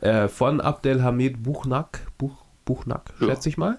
Äh, 0.00 0.28
von 0.28 0.60
Abdelhamid 0.62 1.42
Buchnak. 1.42 2.00
Buch, 2.16 2.44
Buchnak, 2.64 3.12
Ja. 3.20 3.28
schätze 3.28 3.48
ich 3.48 3.56
mal. 3.58 3.78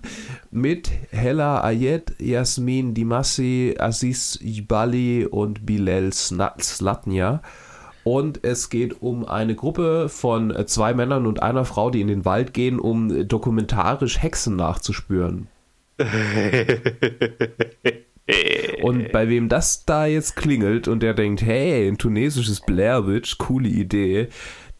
Mit 0.51 0.89
Hella 1.11 1.63
Ayed, 1.63 2.13
Yasmin 2.19 2.93
Dimassi, 2.93 3.75
Aziz 3.79 4.39
Ibali 4.41 5.25
und 5.25 5.65
Bilal 5.65 6.11
Slatnia. 6.13 7.41
Und 8.03 8.43
es 8.43 8.69
geht 8.71 9.01
um 9.01 9.25
eine 9.25 9.53
Gruppe 9.55 10.09
von 10.09 10.49
äh, 10.49 10.65
zwei 10.65 10.93
Männern 10.95 11.27
und 11.27 11.43
einer 11.43 11.65
Frau, 11.65 11.91
die 11.91 12.01
in 12.01 12.07
den 12.07 12.25
Wald 12.25 12.53
gehen, 12.53 12.79
um 12.79 13.27
dokumentarisch 13.27 14.21
Hexen 14.21 14.55
nachzuspüren. 14.55 15.47
Und 18.81 19.11
bei 19.11 19.27
wem 19.29 19.49
das 19.49 19.85
da 19.85 20.05
jetzt 20.05 20.35
klingelt 20.35 20.87
und 20.87 21.03
der 21.03 21.13
denkt, 21.13 21.41
hey, 21.41 21.87
ein 21.87 21.97
tunesisches 21.97 22.61
Blair 22.61 23.05
Witch, 23.05 23.37
coole 23.37 23.67
Idee, 23.67 24.29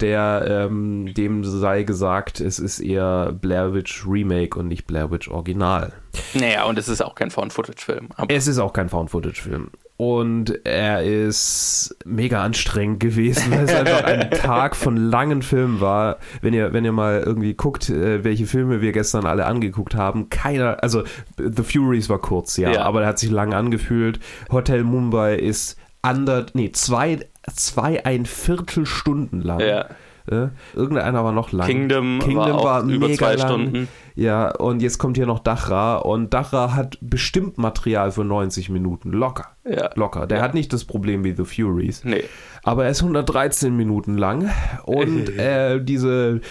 der 0.01 0.67
ähm, 0.69 1.13
dem 1.13 1.43
sei 1.43 1.83
gesagt, 1.83 2.39
es 2.41 2.59
ist 2.59 2.79
eher 2.79 3.31
Blair 3.33 3.73
Witch 3.73 4.05
Remake 4.07 4.57
und 4.59 4.67
nicht 4.67 4.87
Blair 4.87 5.11
Witch 5.11 5.29
Original. 5.29 5.93
Naja, 6.33 6.65
und 6.65 6.77
es 6.77 6.89
ist 6.89 7.01
auch 7.01 7.15
kein 7.15 7.31
Found-Footage-Film. 7.31 8.09
Es 8.27 8.47
ist 8.47 8.59
auch 8.59 8.73
kein 8.73 8.89
Found-Footage-Film. 8.89 9.69
Und 9.97 10.65
er 10.65 11.03
ist 11.03 11.95
mega 12.05 12.41
anstrengend 12.43 12.99
gewesen, 12.99 13.51
weil 13.51 13.65
es 13.65 13.73
einfach 13.73 14.03
ein 14.03 14.31
Tag 14.31 14.75
von 14.75 14.97
langen 14.97 15.43
Filmen 15.43 15.79
war. 15.79 16.17
Wenn 16.41 16.53
ihr, 16.55 16.73
wenn 16.73 16.83
ihr 16.83 16.91
mal 16.91 17.21
irgendwie 17.23 17.53
guckt, 17.53 17.89
äh, 17.91 18.23
welche 18.23 18.47
Filme 18.47 18.81
wir 18.81 18.93
gestern 18.93 19.27
alle 19.27 19.45
angeguckt 19.45 19.93
haben, 19.93 20.29
keiner, 20.29 20.81
also 20.83 21.03
The 21.37 21.61
Furies 21.63 22.09
war 22.09 22.17
kurz, 22.19 22.57
ja, 22.57 22.71
Ja. 22.71 22.81
aber 22.81 23.01
der 23.01 23.09
hat 23.09 23.19
sich 23.19 23.29
lang 23.29 23.53
angefühlt. 23.53 24.19
Hotel 24.51 24.83
Mumbai 24.83 25.35
ist 25.35 25.77
ander, 26.01 26.45
nee, 26.53 26.71
zwei, 26.71 27.19
zwei 27.53 28.05
ein 28.05 28.25
Viertelstunden 28.25 29.41
lang. 29.41 29.59
ja. 29.59 29.85
Äh, 30.27 30.49
irgendeiner 30.75 31.23
war 31.23 31.31
noch 31.31 31.51
lang. 31.51 31.67
Kingdom, 31.67 32.21
war 32.35 32.53
auch 32.53 32.83
über 32.85 33.11
zwei 33.13 33.37
Stunden. 33.37 33.87
Ja, 34.15 34.51
und 34.55 34.81
jetzt 34.81 34.97
kommt 34.97 35.17
hier 35.17 35.25
noch 35.25 35.39
Dachra 35.39 35.97
und 35.97 36.33
Dachra 36.33 36.75
hat 36.75 36.97
bestimmt 37.01 37.57
Material 37.57 38.11
für 38.11 38.23
90 38.23 38.69
Minuten. 38.69 39.11
Locker. 39.11 39.47
Ja. 39.67 39.89
Locker. 39.95 40.27
Der 40.27 40.41
hat 40.41 40.53
nicht 40.53 40.73
das 40.73 40.85
Problem 40.85 41.23
wie 41.23 41.33
The 41.35 41.45
Furies. 41.45 42.03
Nee. 42.03 42.23
Aber 42.63 42.85
er 42.85 42.91
ist 42.91 43.01
113 43.01 43.75
Minuten 43.75 44.17
lang 44.17 44.51
und 44.85 45.29
äh, 45.37 45.83
diese 45.83 46.41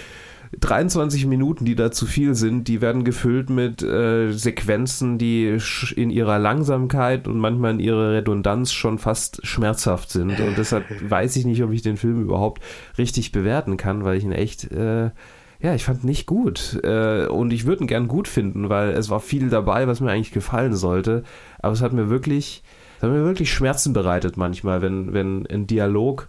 23 0.58 1.26
Minuten, 1.26 1.64
die 1.64 1.76
da 1.76 1.92
zu 1.92 2.06
viel 2.06 2.34
sind, 2.34 2.66
die 2.66 2.80
werden 2.80 3.04
gefüllt 3.04 3.50
mit 3.50 3.82
äh, 3.82 4.32
Sequenzen, 4.32 5.16
die 5.16 5.58
in 5.94 6.10
ihrer 6.10 6.40
Langsamkeit 6.40 7.28
und 7.28 7.38
manchmal 7.38 7.72
in 7.72 7.80
ihrer 7.80 8.12
Redundanz 8.14 8.72
schon 8.72 8.98
fast 8.98 9.46
schmerzhaft 9.46 10.10
sind. 10.10 10.40
Und 10.40 10.58
deshalb 10.58 10.84
weiß 11.08 11.36
ich 11.36 11.44
nicht, 11.44 11.62
ob 11.62 11.70
ich 11.70 11.82
den 11.82 11.96
Film 11.96 12.20
überhaupt 12.20 12.62
richtig 12.98 13.30
bewerten 13.30 13.76
kann, 13.76 14.02
weil 14.02 14.16
ich 14.16 14.24
ihn 14.24 14.32
echt, 14.32 14.72
äh, 14.72 15.10
ja, 15.60 15.74
ich 15.74 15.84
fand 15.84 16.02
ihn 16.02 16.08
nicht 16.08 16.26
gut. 16.26 16.80
Äh, 16.82 17.26
und 17.26 17.52
ich 17.52 17.64
würde 17.64 17.84
ihn 17.84 17.88
gern 17.88 18.08
gut 18.08 18.26
finden, 18.26 18.68
weil 18.68 18.90
es 18.90 19.08
war 19.08 19.20
viel 19.20 19.50
dabei, 19.50 19.86
was 19.86 20.00
mir 20.00 20.10
eigentlich 20.10 20.32
gefallen 20.32 20.74
sollte. 20.74 21.22
Aber 21.60 21.74
es 21.74 21.80
hat 21.82 21.92
mir 21.92 22.10
wirklich, 22.10 22.64
es 22.96 23.04
hat 23.04 23.10
mir 23.10 23.24
wirklich 23.24 23.52
Schmerzen 23.52 23.92
bereitet 23.92 24.36
manchmal, 24.36 24.82
wenn, 24.82 25.12
wenn 25.12 25.46
ein 25.46 25.68
Dialog 25.68 26.28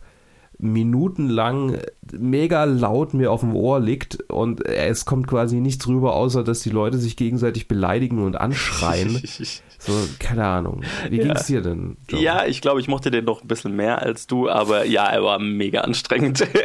minutenlang 0.62 1.78
mega 2.17 2.63
laut 2.65 3.13
mir 3.13 3.32
auf 3.32 3.41
dem 3.41 3.56
Ohr 3.56 3.80
liegt 3.80 4.21
und 4.30 4.65
es 4.65 5.06
kommt 5.06 5.28
quasi 5.28 5.60
nichts 5.60 5.88
rüber, 5.88 6.15
außer 6.15 6.43
dass 6.43 6.62
die 6.62 6.69
Leute 6.69 6.97
sich 6.97 7.15
gegenseitig 7.17 7.67
beleidigen 7.67 8.24
und 8.24 8.36
anschreien. 8.36 9.21
so, 9.80 9.93
keine 10.19 10.45
Ahnung. 10.45 10.82
Wie 11.10 11.17
Ja. 11.17 11.24
ging's 11.24 11.47
dir 11.47 11.62
denn? 11.62 11.97
Joe? 12.10 12.21
Ja, 12.21 12.45
ich 12.45 12.62
glaube, 12.62 12.80
ich 12.80 12.88
mochte 12.88 13.12
den 13.12 13.26
noch 13.26 13.41
ein 13.41 13.47
bisschen 13.47 13.76
mehr 13.76 14.02
als 14.02 14.28
du, 14.28 14.50
aber 14.50 14.86
ja, 14.86 15.06
er 15.08 15.24
war 15.24 15.39
mega 15.39 15.82
anstrengend. 15.82 16.45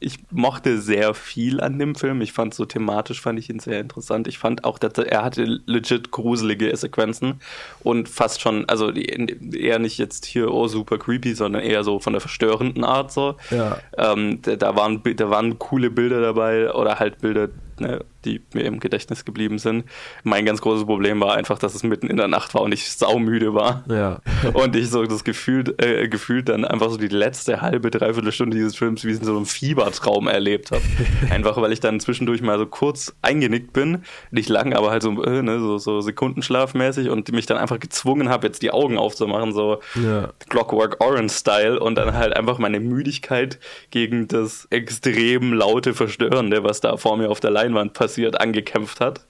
Ich 0.00 0.18
mochte 0.30 0.80
sehr 0.80 1.14
viel 1.14 1.60
an 1.60 1.78
dem 1.78 1.94
Film. 1.94 2.20
Ich 2.20 2.32
fand 2.32 2.54
so 2.54 2.64
thematisch 2.64 3.20
fand 3.20 3.38
ich 3.38 3.50
ihn 3.50 3.58
sehr 3.58 3.80
interessant. 3.80 4.28
Ich 4.28 4.38
fand 4.38 4.64
auch, 4.64 4.78
dass 4.78 4.92
er 4.98 5.24
hatte 5.24 5.60
legit 5.66 6.10
gruselige 6.10 6.76
Sequenzen 6.76 7.40
und 7.82 8.08
fast 8.08 8.40
schon, 8.40 8.68
also 8.68 8.90
eher 8.90 9.78
nicht 9.78 9.98
jetzt 9.98 10.26
hier 10.26 10.52
oh 10.52 10.68
super 10.68 10.98
creepy, 10.98 11.34
sondern 11.34 11.62
eher 11.62 11.84
so 11.84 11.98
von 11.98 12.12
der 12.12 12.20
verstörenden 12.20 12.84
Art 12.84 13.12
so. 13.12 13.36
Ja. 13.50 13.78
Ähm, 13.96 14.40
da, 14.42 14.76
waren 14.76 15.02
da 15.16 15.30
waren 15.30 15.58
coole 15.58 15.90
Bilder 15.90 16.20
dabei 16.20 16.72
oder 16.72 16.98
halt 16.98 17.18
Bilder, 17.20 17.48
ne, 17.80 18.04
die 18.26 18.42
mir 18.52 18.64
im 18.64 18.80
Gedächtnis 18.80 19.24
geblieben 19.24 19.58
sind. 19.58 19.84
Mein 20.24 20.44
ganz 20.44 20.60
großes 20.60 20.84
Problem 20.84 21.20
war 21.20 21.34
einfach, 21.34 21.58
dass 21.58 21.74
es 21.74 21.82
mitten 21.82 22.08
in 22.08 22.16
der 22.16 22.28
Nacht 22.28 22.54
war 22.54 22.62
und 22.62 22.72
ich 22.72 22.90
saumüde 22.90 23.54
war. 23.54 23.84
Ja. 23.88 24.20
und 24.52 24.74
ich 24.76 24.90
so 24.90 25.04
das 25.04 25.24
Gefühl, 25.24 25.74
äh, 25.78 26.08
gefühlt 26.08 26.48
dann 26.48 26.64
einfach 26.64 26.90
so 26.90 26.96
die 26.96 27.08
letzte 27.08 27.62
halbe, 27.62 27.90
dreiviertel 27.90 28.32
Stunde 28.32 28.56
dieses 28.56 28.76
Films 28.76 29.04
wie 29.04 29.12
in 29.12 29.24
so 29.24 29.36
einem 29.36 29.46
Fiebertraum 29.46 30.26
erlebt 30.26 30.72
habe. 30.72 30.82
einfach 31.30 31.56
weil 31.60 31.72
ich 31.72 31.80
dann 31.80 32.00
zwischendurch 32.00 32.42
mal 32.42 32.58
so 32.58 32.66
kurz 32.66 33.14
eingenickt 33.22 33.72
bin, 33.72 34.02
nicht 34.30 34.48
lang, 34.48 34.74
aber 34.74 34.90
halt 34.90 35.02
so, 35.02 35.22
äh, 35.22 35.42
ne, 35.42 35.60
so, 35.60 35.78
so 35.78 36.00
sekundenschlafmäßig 36.00 37.08
und 37.08 37.30
mich 37.32 37.46
dann 37.46 37.58
einfach 37.58 37.78
gezwungen 37.78 38.28
habe, 38.28 38.48
jetzt 38.48 38.62
die 38.62 38.72
Augen 38.72 38.98
aufzumachen, 38.98 39.52
so 39.52 39.80
Ja. 39.94 40.30
Clockwork 40.48 41.00
Orange-Style 41.00 41.78
und 41.78 41.96
dann 41.96 42.14
halt 42.14 42.36
einfach 42.36 42.58
meine 42.58 42.80
Müdigkeit 42.80 43.58
gegen 43.90 44.26
das 44.28 44.66
extrem 44.70 45.52
laute 45.52 45.94
Verstörende, 45.94 46.64
was 46.64 46.80
da 46.80 46.96
vor 46.96 47.16
mir 47.16 47.30
auf 47.30 47.40
der 47.40 47.50
Leinwand 47.50 47.65
passiert, 47.92 48.40
angekämpft 48.40 49.00
hat. 49.00 49.26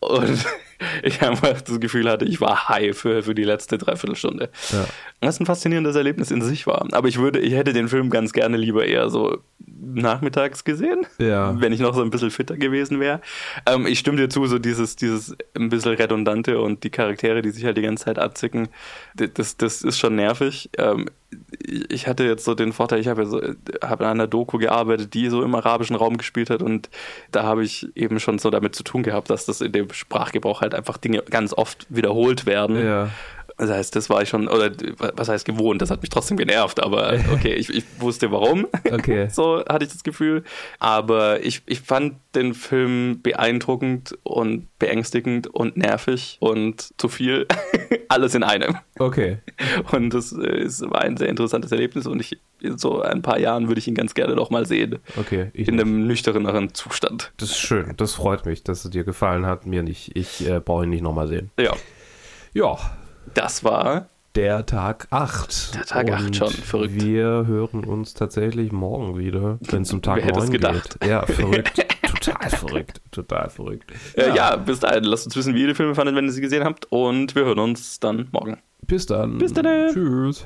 Und 0.00 0.44
ich 1.02 1.22
einfach 1.22 1.60
das 1.60 1.80
Gefühl 1.80 2.08
hatte, 2.10 2.24
ich 2.24 2.40
war 2.40 2.68
high 2.68 2.96
für, 2.96 3.22
für 3.22 3.34
die 3.34 3.44
letzte 3.44 3.78
Dreiviertelstunde. 3.78 4.50
Ja. 4.70 4.86
Was 5.20 5.40
ein 5.40 5.46
faszinierendes 5.46 5.96
Erlebnis 5.96 6.30
in 6.30 6.42
sich 6.42 6.66
war. 6.66 6.86
Aber 6.92 7.08
ich 7.08 7.18
würde, 7.18 7.38
ich 7.38 7.54
hätte 7.54 7.72
den 7.72 7.88
Film 7.88 8.10
ganz 8.10 8.32
gerne 8.32 8.56
lieber 8.56 8.86
eher 8.86 9.10
so 9.10 9.38
nachmittags 9.82 10.64
gesehen, 10.64 11.06
Ja. 11.18 11.58
wenn 11.60 11.72
ich 11.72 11.80
noch 11.80 11.94
so 11.94 12.02
ein 12.02 12.10
bisschen 12.10 12.30
fitter 12.30 12.56
gewesen 12.56 13.00
wäre. 13.00 13.20
Ähm, 13.66 13.86
ich 13.86 13.98
stimme 13.98 14.16
dir 14.18 14.28
zu, 14.28 14.46
so 14.46 14.58
dieses, 14.58 14.96
dieses 14.96 15.36
ein 15.56 15.68
bisschen 15.70 15.94
redundante 15.94 16.60
und 16.60 16.84
die 16.84 16.90
Charaktere, 16.90 17.42
die 17.42 17.50
sich 17.50 17.64
halt 17.64 17.76
die 17.76 17.82
ganze 17.82 18.04
Zeit 18.04 18.18
abzicken, 18.18 18.68
das, 19.14 19.56
das 19.56 19.82
ist 19.82 19.98
schon 19.98 20.16
nervig. 20.16 20.70
Ähm, 20.78 21.06
ich 21.88 22.08
hatte 22.08 22.24
jetzt 22.24 22.44
so 22.44 22.54
den 22.54 22.72
Vorteil, 22.72 22.98
ich 22.98 23.06
habe 23.08 23.22
ja 23.22 23.28
so, 23.28 23.40
habe 23.84 24.04
an 24.06 24.12
einer 24.12 24.26
Doku 24.26 24.58
gearbeitet, 24.58 25.14
die 25.14 25.28
so 25.28 25.42
im 25.42 25.54
arabischen 25.54 25.94
Raum 25.96 26.16
gespielt 26.16 26.50
hat 26.50 26.60
und 26.62 26.90
da 27.30 27.44
habe 27.44 27.62
ich 27.64 27.86
eben 27.94 28.18
schon 28.18 28.38
so 28.38 28.50
damit 28.50 28.74
zu 28.74 28.82
tun 28.82 29.02
gehabt, 29.02 29.30
dass 29.30 29.46
das 29.46 29.60
in 29.60 29.70
dem 29.72 29.92
Sprachgebrauch 29.92 30.60
halt 30.60 30.74
einfach 30.74 30.96
Dinge 30.98 31.22
ganz 31.30 31.52
oft 31.52 31.86
wiederholt 31.88 32.46
werden. 32.46 32.84
Ja. 32.84 33.10
Das 33.60 33.68
heißt, 33.68 33.94
das 33.94 34.08
war 34.08 34.22
ich 34.22 34.30
schon, 34.30 34.48
oder 34.48 34.70
was 35.16 35.28
heißt 35.28 35.44
gewohnt, 35.44 35.82
das 35.82 35.90
hat 35.90 36.00
mich 36.00 36.08
trotzdem 36.08 36.38
genervt, 36.38 36.82
aber 36.82 37.18
okay, 37.34 37.52
ich, 37.52 37.68
ich 37.68 37.84
wusste 37.98 38.32
warum. 38.32 38.66
Okay. 38.90 39.28
so 39.30 39.62
hatte 39.68 39.84
ich 39.84 39.92
das 39.92 40.02
Gefühl. 40.02 40.44
Aber 40.78 41.44
ich, 41.44 41.60
ich 41.66 41.82
fand 41.82 42.14
den 42.34 42.54
Film 42.54 43.20
beeindruckend 43.22 44.16
und 44.22 44.66
beängstigend 44.78 45.46
und 45.48 45.76
nervig 45.76 46.38
und 46.40 46.98
zu 46.98 47.08
viel. 47.10 47.46
Alles 48.08 48.34
in 48.34 48.44
einem. 48.44 48.78
Okay. 48.98 49.38
Und 49.92 50.14
das 50.14 50.32
äh, 50.32 50.62
ist, 50.62 50.80
war 50.90 51.02
ein 51.02 51.18
sehr 51.18 51.28
interessantes 51.28 51.70
Erlebnis 51.70 52.06
und 52.06 52.18
ich, 52.18 52.38
in 52.60 52.78
so 52.78 53.02
ein 53.02 53.20
paar 53.20 53.38
Jahren 53.38 53.68
würde 53.68 53.78
ich 53.78 53.88
ihn 53.88 53.94
ganz 53.94 54.14
gerne 54.14 54.36
noch 54.36 54.48
mal 54.48 54.64
sehen. 54.64 55.00
Okay. 55.18 55.50
In 55.52 55.78
einem 55.78 56.06
nüchterneren 56.06 56.72
Zustand. 56.72 57.30
das 57.36 57.50
ist 57.50 57.58
schön. 57.58 57.92
Das 57.98 58.14
freut 58.14 58.46
mich, 58.46 58.64
dass 58.64 58.86
es 58.86 58.90
dir 58.90 59.04
gefallen 59.04 59.44
hat. 59.44 59.66
Mir 59.66 59.82
nicht. 59.82 60.16
Ich 60.16 60.48
äh, 60.48 60.60
brauche 60.60 60.84
ihn 60.84 60.90
nicht 60.90 61.02
nochmal 61.02 61.28
sehen. 61.28 61.50
Ja, 61.58 61.74
Ja. 62.54 62.78
Das 63.34 63.64
war 63.64 64.08
Der 64.34 64.64
Tag 64.66 65.08
8. 65.10 65.74
Der 65.74 65.84
Tag 65.84 66.10
8 66.10 66.36
schon, 66.36 66.50
verrückt. 66.50 66.94
Wir 66.94 67.46
hören 67.46 67.84
uns 67.84 68.14
tatsächlich 68.14 68.72
morgen 68.72 69.18
wieder, 69.18 69.58
wenn 69.60 69.82
es 69.82 69.92
um 69.92 70.02
Tag 70.02 70.16
Wer 70.18 70.24
hätte 70.26 70.38
es 70.38 70.44
9 70.46 70.52
gedacht? 70.52 71.00
geht. 71.00 71.10
Ja, 71.10 71.26
verrückt. 71.26 71.86
Total 72.22 72.50
verrückt. 72.50 73.00
Total 73.12 73.48
verrückt. 73.50 73.90
Äh, 74.14 74.34
ja. 74.36 74.56
bis 74.56 74.80
dahin. 74.80 75.04
Lasst 75.04 75.26
uns 75.26 75.36
wissen, 75.36 75.54
wie 75.54 75.62
ihr 75.62 75.68
die 75.68 75.74
Filme 75.74 75.94
fandet, 75.94 76.14
wenn 76.14 76.26
ihr 76.26 76.32
sie 76.32 76.40
gesehen 76.42 76.64
habt. 76.64 76.86
Und 76.90 77.34
wir 77.34 77.44
hören 77.44 77.58
uns 77.58 77.98
dann 77.98 78.28
morgen. 78.32 78.58
Bis 78.86 79.06
dann. 79.06 79.38
Bis 79.38 79.52
dann. 79.52 79.92
Tschüss. 79.92 80.44